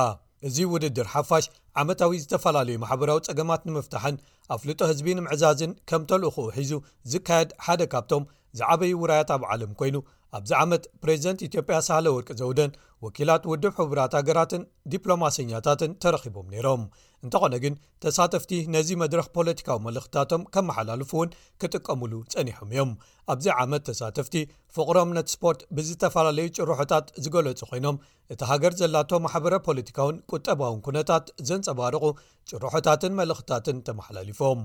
እዚ 0.49 0.57
ውድድር 0.73 1.07
ሓፋሽ 1.13 1.45
ዓመታዊ 1.83 2.17
ዝተፈላለዩ 2.23 2.77
ማሕበራዊ 2.83 3.19
ጸገማት 3.29 3.63
ንምፍታሕን 3.69 4.17
ኣፍልጦ 4.57 4.81
ህዝቢን 4.91 5.23
ምዕዛዝን 5.27 5.71
ከም 5.91 6.03
ተልኡ 6.11 6.33
ኩኡ 6.37 6.49
ሒዙ 6.57 6.73
ዝካየድ 7.13 7.53
ሓደ 7.67 7.83
ካብቶም 7.95 8.25
ዝዓበዪ 8.59 8.91
ውራያት 9.03 9.31
ኣብ 9.37 9.43
ዓለም 9.53 9.73
ኮይኑ 9.79 9.97
ኣብዚ 10.39 10.51
ዓመት 10.63 10.85
ፕሬዝደንት 11.03 11.41
ኢትዮጵያ 11.47 11.77
ሳለ 11.87 12.07
ወርቂ 12.17 12.29
ዘውደን 12.41 12.71
ወኪላት 13.05 13.43
ውድብ 13.51 13.73
ሕቡራት 13.79 14.13
ሃገራትን 14.19 14.63
ዲፕሎማስኛታትን 14.93 15.91
ተረኺቦም 16.03 16.47
ነይሮም 16.53 16.83
እንተኾነ 17.25 17.55
ግን 17.65 17.75
ተሳተፍቲ 18.05 18.51
ነዚ 18.75 18.89
መድረኽ 19.03 19.27
ፖለቲካዊ 19.37 19.79
መልእኽትታቶም 19.87 20.43
ከመሓላልፉ 20.55 21.11
እውን 21.19 21.31
ክጥቀምሉ 21.63 22.13
ፀኒሖም 22.35 22.71
እዮም 22.75 22.91
ኣብዚ 23.33 23.47
ዓመት 23.63 23.83
ተሳተፍቲ 23.89 24.35
ፍቕሮም 24.77 25.11
ነቲ 25.19 25.29
ስፖርት 25.35 25.61
ብዝተፈላለዩ 25.77 26.49
ጭርሖታት 26.59 27.07
ዝገለጹ 27.27 27.61
ኮይኖም 27.71 27.99
እቲ 28.35 28.41
ሃገር 28.51 28.75
ዘላቶ 28.81 29.11
ማሕበረ 29.27 29.55
ፖለቲካውን 29.69 30.17
ቁጠባውን 30.35 30.81
ኩነታት 30.89 31.27
ዘንፀባርቑ 31.51 32.05
ጭርሖታትን 32.53 33.17
መልእኽትታትን 33.21 33.79
ተመሓላልፎም 33.89 34.61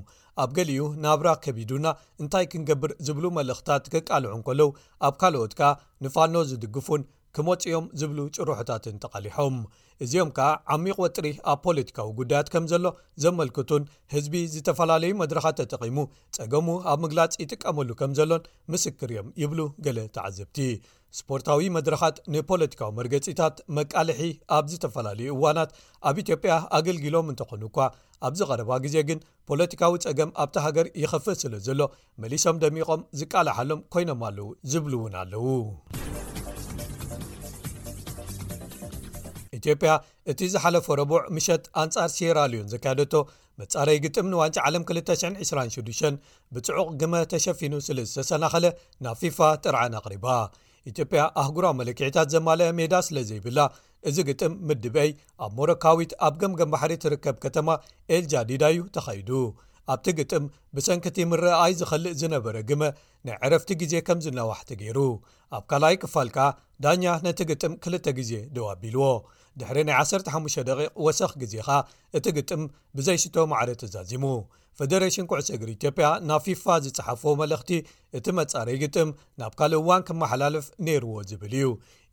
ኣብ 0.46 0.52
ገሊኡ 0.60 0.84
ናብራክ 1.06 1.42
ከቢዱና 1.48 1.88
እንታይ 2.24 2.48
ክንገብር 2.54 2.92
ዝብሉ 3.08 3.26
መልእኽትታት 3.40 3.88
ክቃልዑን 3.96 4.44
ከለው 4.50 4.72
ኣብ 5.10 5.16
ካልኦት 5.24 5.56
ካ 5.62 5.72
ንፋኖ 6.06 6.36
ዝድግፉን 6.52 7.04
ትሞፅኦም 7.40 7.86
ዝብሉ 8.00 8.20
ጭሩሑታትን 8.36 8.96
ተቃሊሖም 9.04 9.58
እዚኦም 10.04 10.30
ከዓ 10.38 10.48
ዓሚቑ 10.74 10.96
ወጥሪ 11.04 11.28
ኣብ 11.52 11.58
ፖለቲካዊ 11.66 12.08
ጉዳያት 12.20 12.48
ከም 12.54 12.66
ዘሎ 12.72 12.86
ዘመልክቱን 13.24 13.84
ህዝቢ 14.14 14.36
ዝተፈላለዩ 14.54 15.12
መድረካት 15.22 15.56
ተጠቒሙ 15.62 15.98
ጸገሙ 16.36 16.68
ኣብ 16.92 17.00
ምግላፅ 17.04 17.36
ይጥቀመሉ 17.44 17.90
ከም 18.02 18.12
ዘሎን 18.20 18.44
ምስክር 18.74 19.12
እዮም 19.14 19.30
ይብሉ 19.42 19.60
ገለ 19.88 20.00
ተዓዘብቲ 20.18 20.58
ስፖርታዊ 21.18 21.68
መድረካት 21.78 22.18
ንፖለቲካዊ 22.36 22.92
መርገፂታት 23.00 23.56
መቃልሒ 23.78 24.22
ኣብ 24.58 24.66
ዝተፈላለዩ 24.74 25.30
እዋናት 25.36 25.72
ኣብ 26.10 26.18
ኢትዮጵያ 26.24 26.56
ኣገልጊሎም 26.80 27.32
እንተኾኑ 27.34 27.64
ኳ 27.78 27.90
ኣብዚ 28.28 28.42
ቀረባ 28.52 28.72
ግዜ 28.86 28.96
ግን 29.10 29.20
ፖለቲካዊ 29.52 29.94
ፀገም 30.08 30.32
ኣብቲ 30.44 30.58
ሃገር 30.66 30.88
ይኸፍት 31.04 31.40
ስለ 31.46 31.54
ዘሎ 31.68 31.82
መሊሶም 32.24 32.60
ደሚቖም 32.66 33.04
ዝቃልሓሎም 33.22 33.84
ኮይኖም 33.96 34.24
ኣለው 34.30 34.50
ዝብሉ 34.74 34.94
እውን 35.02 35.14
ኣለው 35.24 35.48
ኢትጵያ 39.60 39.92
እቲ 40.32 40.40
ዝሓለፈ 40.54 40.86
ረቡዕ 41.00 41.20
ምሸት 41.36 41.64
ኣንጻር 41.82 42.10
ሲራልዮን 42.16 42.68
ዘካያደቶ 42.74 43.14
መጻረይ 43.62 43.98
ግጥም 44.06 44.28
ንዋንጭ 44.34 44.58
ዓለም 44.68 44.84
226 44.90 46.34
ብጽዑቕ 46.56 46.88
ግመ 47.02 47.14
ተሸፊኑ 47.34 47.74
ስለ 47.88 47.98
ዝተሰናኸለ 48.10 48.66
ናብ 49.06 49.18
ፊፋ 49.22 49.40
ጥርዓን 49.64 49.96
ኣቕሪባ 50.00 50.26
ኢትዮጵያ 50.92 51.22
ኣህጉራ 51.42 51.66
መለክዕታት 51.80 52.28
ዘማልአ 52.34 52.70
ሜዳ 52.80 52.94
ስለ 53.08 53.18
ዘይብላ 53.30 53.60
እዚ 54.10 54.18
ግጥም 54.30 54.54
ምድበአይ 54.68 55.10
ኣብ 55.46 55.52
ሞረካዊት 55.60 56.12
ኣብ 56.28 56.36
ገምገም 56.44 56.70
ባሕሪ 56.74 56.94
ትርከብ 57.04 57.38
ከተማ 57.46 57.68
ኤልጃዲዳእዩ 58.18 58.80
ተኸይዱ 58.98 59.30
ኣብቲ 59.94 60.08
ግጥም 60.20 60.44
ብሰንኪቲ 60.76 61.18
ምርኣይ 61.32 61.74
ዝኸልእ 61.80 62.14
ዝነበረ 62.22 62.56
ግመ 62.70 62.82
ናይ 63.28 63.36
ዕረፍቲ 63.46 63.70
ግዜ 63.82 63.94
ከምዝነዋሕቲ 64.08 64.70
ገይሩ 64.82 64.98
ኣብ 65.58 65.64
ካልኣይ 65.72 65.96
ክፋል 66.04 66.30
ከ 66.36 66.40
ዳኛ 66.86 67.04
ነቲ 67.28 67.40
ግጥም 67.52 67.74
ክልተ 67.84 68.06
ግዜ 68.20 68.32
ደዋ 68.56 68.66
ኣቢልዎ 68.76 69.04
ድሕሪ 69.62 69.80
ናይ 69.90 69.96
15 70.08 70.64
ደ 70.70 70.72
ወሰኽ 71.06 71.32
ግዜኻ 71.42 71.68
እቲ 72.18 72.26
ግጥም 72.38 72.62
ብዘይ 72.98 73.18
ሽቶ 73.24 73.38
ማዕር 73.52 73.70
ተዛዚሙ 73.82 74.24
ፈደሬሽን 74.80 75.26
ኩዕሰግሪ 75.30 75.70
ኢትዮጵያ 75.78 76.08
ናብ 76.28 76.42
ፊፋ 76.46 76.66
ዝጸሓፈዎ 76.86 77.32
መልእኽቲ 77.42 77.70
እቲ 78.18 78.26
መጻረይ 78.40 78.78
ግጥም 78.84 79.10
ናብካልእዋን 79.42 80.06
ክመሓላልፍ 80.08 80.66
ነይርዎ 80.88 81.16
ዝብል 81.30 81.54
እዩ 81.60 81.66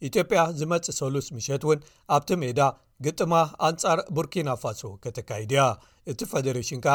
ኢትዮጵያ 0.09 0.41
ዝመፅእ 0.61 0.97
ሰሉስ 1.01 1.29
ምሸት 1.37 1.63
እውን 1.67 1.79
ኣብቲ 2.17 2.31
ሜዳ 2.43 2.61
ግጥማ 3.07 3.33
ኣንጻር 3.69 4.01
ቡርኪናፋሶ 4.17 4.83
ከተካሂድያ 5.05 5.63
እቲ 6.11 6.21
ፈደሬሽንካ 6.33 6.87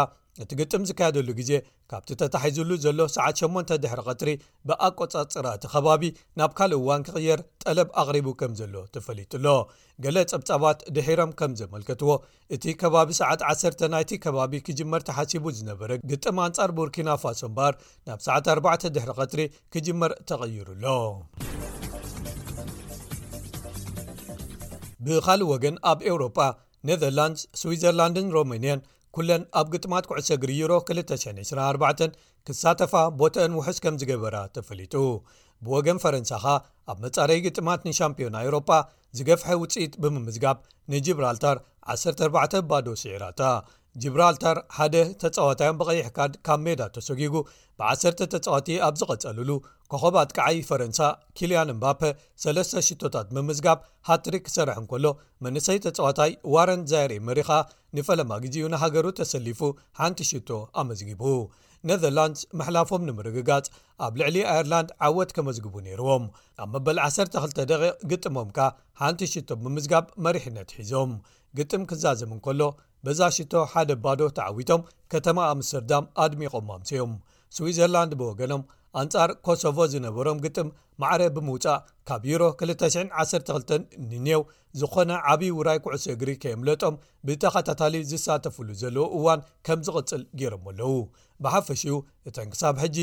እቲ 0.44 0.50
ግጥም 0.60 0.84
ዝካየደሉ 0.89 1.30
ግዜ 1.39 1.52
ካብቲ 1.91 2.10
ተታሒዙሉ 2.20 2.72
ዘሎ 2.84 3.00
ሰዓት 3.15 3.38
8ድ0 3.46 4.02
ቀትሪ 4.10 4.30
ብኣቆጻፅራእቲ 4.67 5.63
ኸባቢ 5.74 6.04
ናብ 6.39 6.52
ካል 6.58 6.72
እዋን 6.78 7.02
ክቕየር 7.08 7.39
ጠለብ 7.63 7.89
ኣቕሪቡ 8.02 8.28
ከም 8.39 8.52
ዘሎ 8.60 8.76
ተፈሊጡሎ 8.96 9.46
ገለ 10.04 10.17
ጸብጻባት 10.32 10.79
ድሒሮም 10.98 11.32
ከም 11.40 11.52
ዘመልከትዎ 11.62 12.13
እቲ 12.58 12.63
ከባቢ 12.84 13.10
ሰዓት 13.21 13.42
1 13.50 13.84
ናይቲ 13.94 14.12
ከባቢ 14.25 14.54
ክጅመር 14.67 15.04
ተሓሲቡ 15.10 15.46
ዝነበረ 15.58 15.90
ግጥም 16.12 16.40
ኣንጻር 16.46 16.71
ቡርኪና 16.79 17.10
ፋሶእምበር 17.23 17.75
ናብ 18.10 18.21
ሰዓት4 18.27 18.69
ድ0 18.98 19.13
ቀትሪ 19.19 19.42
ክጅመር 19.75 20.13
ተቐይሩሎ 20.32 20.86
ብካልእ 25.06 25.48
ወገን 25.54 25.75
ኣብ 25.92 26.00
ኤውሮጳ 26.10 26.40
ኔደርላንድ 26.88 27.38
ስዊዘርላንድን 27.60 28.27
ሮሜንየን 28.36 28.79
ኵለን 29.17 29.41
ኣብ 29.59 29.67
ግጥማት 29.73 30.05
ኩዕሰ 30.09 30.29
ግሪይሮ 30.43 30.71
2924 30.89 32.19
ክሳተፋ 32.47 32.93
ቦተአን 33.19 33.55
ውሑስ 33.59 33.77
ከም 33.83 33.95
ዝገበራ 34.01 34.35
ተፈሊጡ 34.55 34.93
ብወገን 35.65 35.97
ፈረንሳ 36.03 36.31
ኻ 36.43 36.53
ኣብ 36.91 36.97
መጻረይ 37.05 37.39
ግጥማት 37.45 37.81
ንሻምፒዮና 37.87 38.35
ኤውሮጳ 38.45 38.69
ዝገፍሐ 39.17 39.49
ውፅኢት 39.63 39.93
ብምምዝጋብ 40.03 40.57
ንጅብራልታር 40.91 41.57
14 41.95 42.55
ባዶ 42.69 42.87
ሲዒራታ 43.01 43.41
ጅብራልታር 44.02 44.58
ሓደ 44.75 44.96
ተጻዋታዮን 45.21 45.77
ብቐይሕካድ 45.79 46.33
ካብ 46.48 46.60
ሜዳ 46.65 46.81
ተሰጊጉ 46.96 47.33
ብ1ሰርተ 47.79 48.19
ተጻዋት 48.33 48.67
ኣብ 48.87 48.94
ዝቐጸሉሉ 49.00 49.52
ኮኸብ 49.92 50.15
ኣትከዓይ 50.21 50.58
ፈረንሳ 50.69 51.00
ኪልያን 51.37 51.71
እምባፔ 51.73 52.02
3ለስ 52.44 52.69
ሽቶታት 52.89 53.27
ብምዝጋብ 53.37 53.79
ሃትሪክ 54.10 54.44
ክሰርሕ 54.48 54.77
እንከሎ 54.81 55.06
መንሰይ 55.46 55.79
ተጻወታይ 55.85 56.31
ዋረን 56.54 56.83
ዘይርኢ 56.92 57.17
መሪኻ 57.29 57.50
ንፈለማ 57.98 58.31
ግዚኡ 58.46 58.69
ንሃገሩ 58.73 59.06
ተሰሊፉ 59.19 59.60
ሓንቲ 60.00 60.19
ሽቶ 60.31 60.50
ኣመዝጊቡ 60.83 61.23
ነዘርላንድ 61.89 62.39
መሕላፎም 62.62 63.04
ንምርግጋጽ 63.10 63.67
ኣብ 64.08 64.13
ልዕሊ 64.21 64.35
ኣየርላንድ 64.52 64.89
ዓወት 65.08 65.29
ከመዝግቡ 65.35 65.75
ነይርዎም 65.89 66.25
ኣብ 66.63 66.69
መበል 66.73 66.98
12ደቂ 67.08 67.81
ግጥሞም 68.12 68.50
ካ 68.58 68.69
ሓንቲሽቶ 69.04 69.50
ብምዝጋብ 69.65 70.08
መሪሕነት 70.27 70.71
ሒዞም 70.79 71.13
ግጥም 71.60 71.83
ክዛዘም 71.92 72.31
እንከሎ 72.35 72.62
በዛ 73.06 73.19
ሽቶ 73.37 73.54
ሓደ 73.71 73.91
ባዶ 74.04 74.21
ተዓዊቶም 74.37 74.81
ከተማ 75.12 75.37
ኣምስተርዳም 75.54 76.06
ኣድሚቖም 76.25 76.65
ማኣምሰዮም 76.69 77.13
ስዊዘርላንድ 77.56 78.12
ብወገኖም 78.19 78.63
ኣንጻር 79.02 79.29
ኮሶፎ 79.45 79.77
ዝነበሮም 79.91 80.39
ግጥም 80.45 80.67
ማዕረ 81.02 81.21
ብምውፃእ 81.35 81.79
ካብ 82.08 82.23
ዩሮ 82.29 82.43
212 82.62 84.02
ንንው 84.10 84.41
ዝኾነ 84.79 85.12
ዓብዪ 85.31 85.49
ውራይ 85.58 85.79
ኩዕሶ 85.85 86.06
እግሪ 86.13 86.29
ከየምለጦም 86.41 86.95
ብተኸታታሊ 87.27 87.95
ዝሳተፍሉ 88.10 88.67
ዘለው 88.81 89.06
እዋን 89.19 89.39
ከም 89.67 89.79
ዝቕፅል 89.87 90.23
ገይሮም 90.41 90.65
ኣለዉ 90.71 90.93
ብሓፈሽኡ 91.45 91.95
እተን 92.29 92.49
ክሳብ 92.54 92.75
ሕጂ 92.83 92.97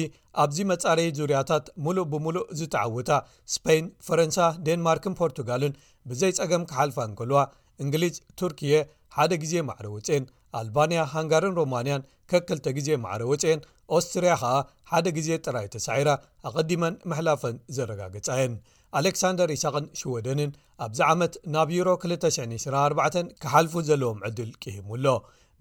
ኣብዚ 0.44 0.58
መጻረዪ 0.72 1.10
ዙርያታት 1.18 1.66
ሙሉእ 1.86 2.06
ብምሉእ 2.12 2.46
ዝተዓውታ 2.60 3.10
ስፔይን 3.54 3.88
ፈረንሳ 4.08 4.38
ዴንማርክን 4.68 5.18
ፖርቱጋልን 5.22 5.74
ብዘይጸገም 6.10 6.66
ክሓልፋ 6.70 6.98
እንከልዋ 7.10 7.40
እንግሊጅ 7.82 8.14
ቱርክየ 8.40 8.74
ሓደ 9.18 9.34
ግዜ 9.42 9.54
ማዕረ 9.68 9.86
ወፅን 9.94 10.24
ኣልባንያ 10.58 10.98
ሃንጋርን 11.12 11.54
ሮማንያን 11.60 12.02
ከክልተ 12.30 12.66
ግዜ 12.76 12.88
ማዕረ 13.04 13.22
ወፅን 13.30 13.60
ኦስትርያ 13.96 14.32
ኸኣ 14.42 14.52
ሓደ 14.90 15.06
ግዜ 15.16 15.28
ጥራይ 15.44 15.66
ተሳዒራ 15.74 16.10
ኣቐዲመን 16.48 16.94
ምሕላፈን 17.10 17.56
ዘረጋገጻየን 17.76 18.54
ኣሌክሳንደር 18.98 19.48
ይሳቅን 19.54 19.86
ሽወደንን 20.00 20.50
ኣብዚ 20.86 21.00
ዓመት 21.12 21.34
ናብ 21.54 21.70
ዩሮ2204 21.78 23.18
ክሓልፉ 23.44 23.74
ዘለዎም 23.88 24.20
ዕድል 24.28 24.52
ክሂሙኣሎ 24.64 25.06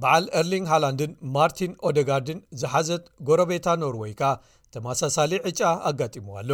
በዓል 0.03 0.25
እርሊንግ 0.41 0.67
ሃላንድን 0.73 1.13
ማርቲን 1.37 1.71
ኦደጋርድን 1.89 2.39
ዝሓዘት 2.61 3.05
ጎረቤታ 3.29 3.67
ኖርወይ 3.83 4.13
ካ 4.21 4.29
ተማሳሳሊ 4.75 5.33
ዕጫ 5.51 5.61
ኣጋጢሙዋኣሎ 5.91 6.51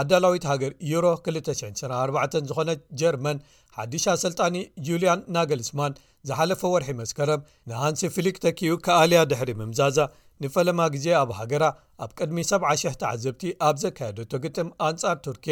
ኣዳላዊት 0.00 0.44
ሃገር 0.50 0.72
ዩሮ 0.90 1.06
2994 1.26 2.36
ዝኾነት 2.48 2.80
ጀርመን 3.00 3.38
1ዲሰልጣኒ 3.84 4.56
ጁልያን 4.86 5.20
ናገልስማን 5.36 5.96
ዝሓለፈ 6.28 6.60
ወርሒ 6.74 6.88
መስከረም 7.00 7.40
ንሃንስፍሊክ 7.70 8.36
ተኪኡ 8.44 8.74
ከኣልያ 8.86 9.20
ድሕሪ 9.30 9.50
ምምዛዛ 9.60 9.98
ንፈለማ 10.44 10.80
ግዜ 10.94 11.06
ኣብ 11.22 11.30
ሃገራ 11.38 11.64
ኣብ 12.04 12.10
ቅድሚ 12.18 12.38
7,00 12.52 12.98
ተዓዘብቲ 13.02 13.42
ኣብ 13.68 13.76
ዘካየደቶ 13.82 14.32
ግጥም 14.44 14.68
ኣንጻር 14.88 15.16
ቱርክ 15.26 15.46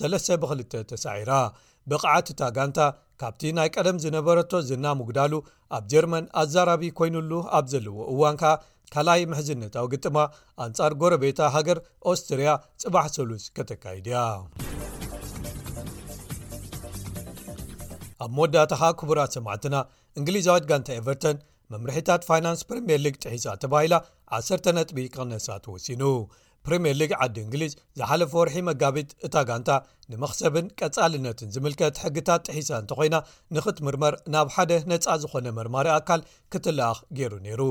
32 0.00 0.76
ተሳዒራ 0.90 1.32
ብቕዓት 1.90 2.26
እታጋንታ 2.32 2.78
ካብቲ 3.20 3.42
ናይ 3.58 3.68
ቀደም 3.76 3.98
ዝነበረቶ 4.04 4.50
ዝናምጉዳሉ 4.70 5.32
ኣብ 5.76 5.84
ጀርመን 5.92 6.26
ኣዛራቢ 6.42 6.90
ኮይኑሉ 6.98 7.32
ኣብ 7.58 7.64
ዘለዎ 7.72 7.96
እዋንካ 8.12 8.42
ካልኣይ 8.94 9.22
ምሕዝነታዊ 9.32 9.86
ግጥማ 9.92 10.16
ኣንጻር 10.64 10.92
ጎረቤታ 11.00 11.38
ሃገር 11.54 11.78
ኣስትርያ 12.10 12.50
ፅባሕ 12.82 13.06
ሰሉስ 13.16 13.44
ከተካይድያ 13.56 14.20
ኣብ 18.24 18.30
መወዳታኻ 18.36 18.82
ክቡራት 19.00 19.32
ሰማዕትና 19.36 19.76
እንግሊዛዊት 20.18 20.64
ጋንታ 20.70 20.88
ኤቨርተን 21.00 21.36
መምርሒታት 21.72 22.22
ፋይናንስ 22.28 22.60
ፕሪምየር 22.68 23.00
ሊግ 23.06 23.16
ጥሒሳ 23.24 23.46
ተባሂላ 23.62 23.94
1 24.38 24.68
ነጥቢክነሳ 24.78 25.46
ተወሲኑ 25.64 26.02
ፕሪምየር 26.66 26.96
ሊግ 27.00 27.12
ዓዲ 27.24 27.36
እንግሊዝ 27.44 27.72
ዝሓለፈ 27.98 28.32
ወርሒ 28.38 28.56
መጋቢት 28.68 29.10
እታ 29.26 29.34
ጋንታ 29.48 29.70
ንመክሰብን 30.12 30.66
ቀጻልነትን 30.80 31.52
ዝምልከት 31.54 32.00
ሕግታት 32.04 32.42
ጥሒሳ 32.48 32.70
እንተኮይና 32.82 33.16
ንኽትምርመር 33.56 34.14
ናብ 34.34 34.48
ሓደ 34.54 34.72
ነፃ 34.92 35.14
ዝኾነ 35.24 35.46
መርማሪ 35.58 35.88
ኣካል 35.98 36.22
ክትለኣኽ 36.54 36.98
ገይሩ 37.18 37.32
ነይሩ 37.46 37.62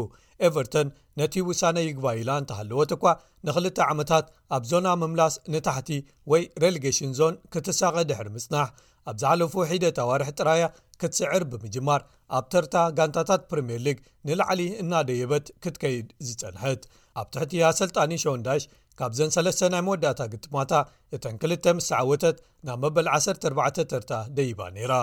ኤቨርተን 0.50 0.88
ነቲ 1.20 1.36
ውሳነ 1.50 1.78
ይግባይላ 1.88 2.30
እተሃለወት 2.42 2.92
እኳ 2.96 3.04
ንክልተ 3.48 3.78
ዓመታት 3.92 4.26
ኣብ 4.56 4.64
ዞና 4.72 4.88
ምምላስ 5.02 5.36
ንታሕቲ 5.54 5.90
ወይ 6.32 6.44
ሬሌጌሽን 6.64 7.12
ዞን 7.20 7.36
ክትሳቐ 7.54 7.96
ድሕር 8.10 8.28
ምጽናሕ 8.36 8.68
ኣብ 9.10 9.18
ዛሓለፉ 9.22 9.54
ሒደት 9.70 9.98
ኣዋርሒ 10.04 10.30
ጥራያ 10.40 10.64
ክትስዕር 11.02 11.44
ብምጅማር 11.52 12.02
ኣብ 12.38 12.46
ተርታ 12.54 12.76
ጋንታታት 12.98 13.42
ፕሪምየር 13.52 13.82
ሊግ 13.88 13.98
ንላዕሊ 14.28 14.62
እናደየበት 14.84 15.46
ክትከይድ 15.64 16.08
ዝፀንሐት 16.28 16.84
ኣብ 17.20 17.28
ትሕቲ 17.36 17.52
ያ 17.64 17.68
ሰልጣኒ 17.82 18.12
ሾንዳሽ 18.24 18.64
ካብ 19.00 19.12
ዘን 19.18 19.32
3ለስተ 19.36 19.62
ናይ 19.74 19.82
መወዳእታ 19.88 20.22
ግጥማታ 20.34 20.72
እተን 21.16 21.36
2 21.46 21.72
ምስ 21.78 21.88
ሰዓወተት 21.92 22.38
ናብ 22.68 22.80
መበል 22.84 23.08
14 23.18 23.82
ተርታ 23.92 24.14
ደይባ 24.38 24.62
ነይራ 24.78 24.94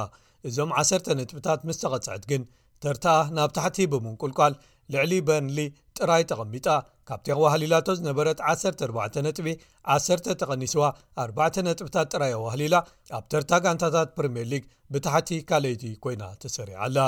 እዞም 0.48 0.70
1ሰር 0.82 1.10
ንጥብታት 1.20 1.60
ምስ 1.68 1.78
ተቐጽዐት 1.82 2.24
ግን 2.32 2.42
ተርታኣ 2.84 3.18
ናብ 3.36 3.50
ታሕቲ 3.58 3.76
ብምንቁልቋል 3.92 4.54
ልዕሊ 4.92 5.12
በርንሊ 5.28 5.58
ጥራይ 5.98 6.22
ተቐሚጣ 6.30 6.66
ካብቲ 7.08 7.28
ዋህሊላቶ 7.44 7.86
ዝነበረት 7.98 8.38
14 8.52 9.18
ነጥቢ 9.26 9.48
1 9.96 10.28
ተቐኒስዋ 10.40 10.84
4ባ 11.24 11.38
ነጥብታት 11.68 12.08
ጥራይ 12.14 12.32
ኣዋህሊላ 12.38 12.76
ኣብ 13.18 13.24
ተርታ 13.32 13.50
ጋንታታት 13.64 14.08
ፕሪምየር 14.16 14.48
ሊግ 14.52 14.64
ብታሕቲ 14.94 15.30
ካልይቲ 15.50 15.84
ኮይና 16.04 16.24
ተሰሪዓኣላ 16.42 16.98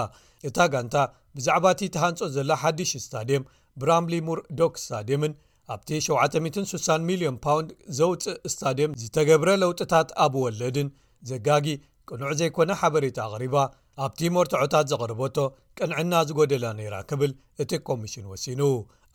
እታ 0.50 0.58
ጋንታ 0.74 0.96
ብዛዕባ 1.38 1.66
እቲ 1.76 1.82
ተሃንፆ 1.96 2.20
ዘላ 2.36 2.50
ሓዲሽ 2.62 2.92
እስታድየም 3.00 3.46
ብራምሊ 3.82 4.14
ሙር 4.28 4.40
ዶክ 4.60 4.74
ስታድየምን 4.84 5.34
ኣብቲ 5.74 5.88
76 6.08 6.76
0,ዮን 6.90 7.36
ፓውንድ 7.44 7.70
ዘውፅእ 7.98 8.26
ስታድየም 8.52 8.92
ዝተገብረ 9.02 9.48
ለውጥታት 9.64 10.08
ኣብ 10.24 10.34
ወለድን 10.44 10.90
ዘጋጊ 11.30 11.66
ቅኑዕ 12.10 12.32
ዘይኮነ 12.40 12.70
ሓበሬታ 12.82 13.18
ኣቕሪባ 13.30 13.56
ኣብቲ 14.04 14.20
ሞርትዖታት 14.36 14.86
ዘቕርበቶ 14.92 15.36
ቅንዕና 15.78 16.14
ዝጎደለ 16.28 16.64
ነይራ 16.78 16.94
ክብል 17.10 17.30
እቲ 17.62 17.72
ኮሚሽን 17.88 18.26
ወሲኑ 18.32 18.60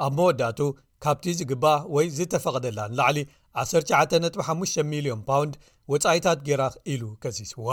ኣብ 0.05 0.13
መወዳቱ 0.17 0.59
ካብቲ 1.03 1.25
ዝግባአ 1.39 1.75
ወይ 1.95 2.05
ዝተፈቐደላን 2.17 2.91
ላዕሊ 2.99 3.19
19.5 3.63 4.82
ሚሊዮን 4.93 5.21
ፓውንድ 5.27 5.53
ወጻኢታት 5.91 6.39
ጌራ 6.47 6.63
ኢሉ 6.93 7.03
ከሲስዋ 7.23 7.69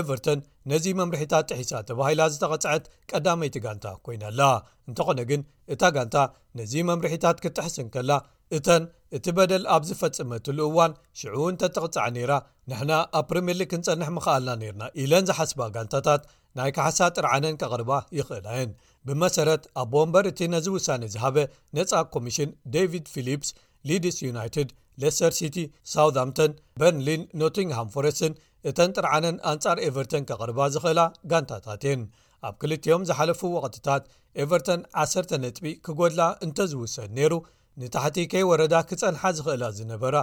ኤቨርተን 0.00 0.40
ነዚ 0.70 0.84
መምርሒታት 1.00 1.44
ጥሒሳ 1.50 1.72
ተባሂላ 1.88 2.22
ዝተቐጽዐት 2.34 2.84
ቀዳመይቲ 3.10 3.56
ጋንታ 3.64 3.86
ኮይናኣላ 4.06 4.42
እንተኾነ 4.88 5.20
ግን 5.30 5.42
እታ 5.74 5.82
ጋንታ 5.96 6.16
ነዚ 6.60 6.72
መምርሒታት 6.90 7.38
ክትሕስን 7.44 7.88
ከላ 7.96 8.12
እተን 8.58 8.82
እቲ 9.16 9.26
በደል 9.36 9.64
ኣብ 9.74 9.82
ዝፈፅመት 9.88 10.46
ሉእዋን 10.58 10.92
ሽዑ 11.20 11.36
እንተተቕጽዐ 11.54 12.04
ነይራ 12.16 12.32
ንሕና 12.70 12.92
ኣብ 13.18 13.24
ፕሪምየርሊግ 13.32 13.68
ክንጸንሕ 13.74 14.10
ምኽኣልና 14.16 14.50
ነርና 14.62 14.84
ኢለን 15.02 15.26
ዝሓስባ 15.30 15.60
ጋንታታት 15.76 16.22
ናይ 16.58 16.70
ካሕሳ 16.76 16.98
ጥርዓነን 17.16 17.58
ቀቕርባ 17.62 17.90
ይኽእላ 18.18 18.46
የን 18.60 18.72
ብመሰረት 19.08 19.62
ኣብ 19.80 19.88
ቦምበር 19.92 20.24
እቲ 20.30 20.40
ነዚ 20.54 20.66
ውሳነ 20.76 21.02
ዝሃበ 21.14 21.36
ነፃ 21.76 21.92
ኮሚሽን 22.14 22.50
ደቪድ 22.74 23.06
ፊልፕስ 23.14 23.50
ሊድስ 23.90 24.16
ዩናይትድ 24.26 24.68
ለስተር 25.02 25.32
ሲቲ 25.38 25.56
ሳውኣምቶን 25.92 26.52
በርንሊን 26.80 27.22
ኖቲንግሃም 27.42 27.92
ፎረስትን 27.94 28.34
እተን 28.70 28.90
ጥርዓነን 28.96 29.36
ኣንጻር 29.52 29.78
ኤቨርተን 29.88 30.26
ካቕርባ 30.28 30.58
ዝኽእላ 30.74 31.00
ጋንታታት 31.30 31.84
የን 31.88 32.02
ኣብ 32.48 32.54
ክልትኦም 32.60 33.02
ዝሓለፉ 33.08 33.40
ወቅትታት 33.56 34.04
ኤቨርተን 34.42 34.80
1 35.04 35.34
ነጥቢ 35.44 35.66
ክጎድላ 35.86 36.22
እንተ 36.44 36.58
ዝውሰድ 36.72 37.10
ነይሩ 37.18 37.34
ንታሕቲ 37.80 38.18
ከይ 38.32 38.44
ወረዳ 38.50 38.74
ክፀንሓ 38.90 39.22
ዝኽእላ 39.38 39.64
ዝነበራ 39.78 40.16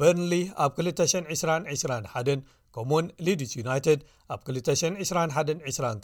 በርንሊ 0.00 0.34
ኣብ 0.64 0.72
2221 0.86 2.40
ከምኡ 2.76 2.90
እውን 2.96 3.06
ሌዲስ 3.26 3.50
ዩናይትድ 3.58 4.00
ኣብ 4.34 4.40
22122 4.48 6.02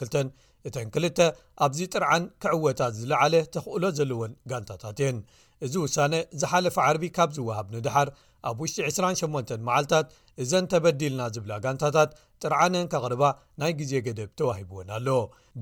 እተን 0.67 0.87
2 0.95 1.19
ኣብዚ 1.65 1.79
ጥርዓን 1.93 2.23
ክዕወታት 2.43 2.93
ዝለዓለ 2.99 3.33
ተኽእሎ 3.53 3.83
ዘለዎን 3.97 4.31
ጋንታታት 4.51 4.97
እየን 5.01 5.17
እዚ 5.65 5.73
ውሳነ 5.83 6.13
ዝሓለፈ 6.41 6.77
ዓርቢ 6.85 7.03
ካብ 7.17 7.29
ዝወሃብ 7.37 7.67
ንድሓር 7.75 8.09
ኣብ 8.49 8.57
ውሽጢ 8.63 8.77
28 8.87 9.53
መዓልትታት 9.67 10.07
እዘን 10.43 10.65
ተበዲልና 10.71 11.21
ዝብላ 11.35 11.53
ጋንታታት 11.65 12.11
ጥርዓንን 12.43 12.89
ካቕርባ 12.93 13.23
ናይ 13.61 13.73
ግዜ 13.81 13.93
ገደብ 14.07 14.31
ተዋሂብዎን 14.39 14.89
ኣሎ 14.97 15.07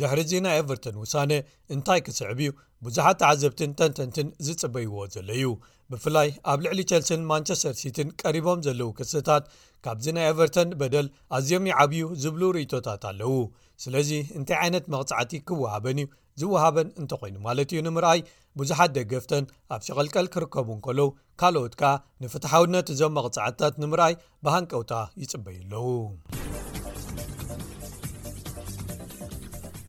ድሕርዚ 0.02 0.32
ናይ 0.48 0.58
ኤቨርተን 0.64 0.96
ውሳነ 1.04 1.32
እንታይ 1.76 2.02
ክስዕብ 2.08 2.40
እዩ 2.46 2.50
ብዙሓት 2.86 3.18
ተዓዘብትን 3.22 3.72
ተንተንትን 3.80 4.28
ዝፅበይዎ 4.46 4.94
ዘሎዩ 5.16 5.44
ብፍላይ 5.92 6.30
ኣብ 6.52 6.60
ልዕሊ 6.66 6.80
ቸልሲን 6.92 7.22
ማንቸስተር 7.32 7.74
ሲቲን 7.82 8.10
ቀሪቦም 8.22 8.60
ዘለዉ 8.68 8.88
ክስታት 9.00 9.44
ካብዚ 9.86 10.06
ናይ 10.18 10.26
ኤቨርተን 10.32 10.70
በደል 10.82 11.08
ኣዝዮም 11.38 11.66
ይዓብዩ 11.72 12.04
ዝብሉ 12.24 12.42
ርእቶታት 12.58 13.04
ኣለው 13.10 13.34
ስለዚ 13.86 14.10
እንታይ 14.40 14.58
ዓይነት 14.64 14.86
መቕፃዕቲ 14.96 15.34
ክወሃበን 15.50 16.00
እዩ 16.04 16.08
ዝወሃበን 16.42 16.90
እንተኮይኑ 17.04 17.38
ማለት 17.48 17.72
እዩ 17.74 17.82
ንምርኣይ 17.88 18.20
ብዙሓት 18.62 18.92
ደገፍተን 18.98 19.46
ኣብ 19.76 19.82
ሲቀልቀል 19.88 20.30
ክርከቡ 20.36 20.68
እንከለዉ 20.78 21.08
ካልኦት 21.42 21.76
ከ 21.82 21.94
ንፍትሓውነት 22.26 22.90
እዞም 22.96 23.16
መቕፃዕትታት 23.20 23.76
ንምርኣይ 23.84 24.16
ብሃንቀውታ 24.48 24.94
ይፅበዩ 25.24 25.60
ኣለዉ 25.66 25.86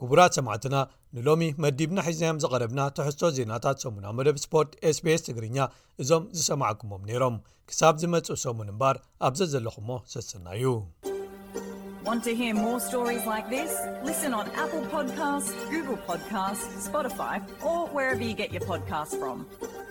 ክቡራት 0.02 0.32
ሰማዕትና 0.36 0.76
ንሎሚ 1.16 1.42
መዲብና 1.64 1.98
ሒዝናዮም 2.06 2.38
ዝቐረብና 2.44 2.80
ተሕሶ 2.96 3.20
ዜናታት 3.36 3.76
ሰሙናዊ 3.84 4.12
መደብ 4.18 4.36
ስፖርት 4.44 4.70
sbs 4.96 5.22
ትግርኛ 5.26 5.58
እዞም 6.02 6.24
ዝሰማዓኩሞም 6.38 7.02
ነይሮም 7.10 7.36
ክሳብ 7.72 7.94
ዝመፁእ 8.02 8.40
ሰሙን 8.44 8.72
እምባር 8.72 8.96
ኣብዘ 9.28 9.40
ዘለኹ 9.52 9.76
እሞ 9.82 10.00
ሰስና 10.14 10.50
እዩ 18.58 19.81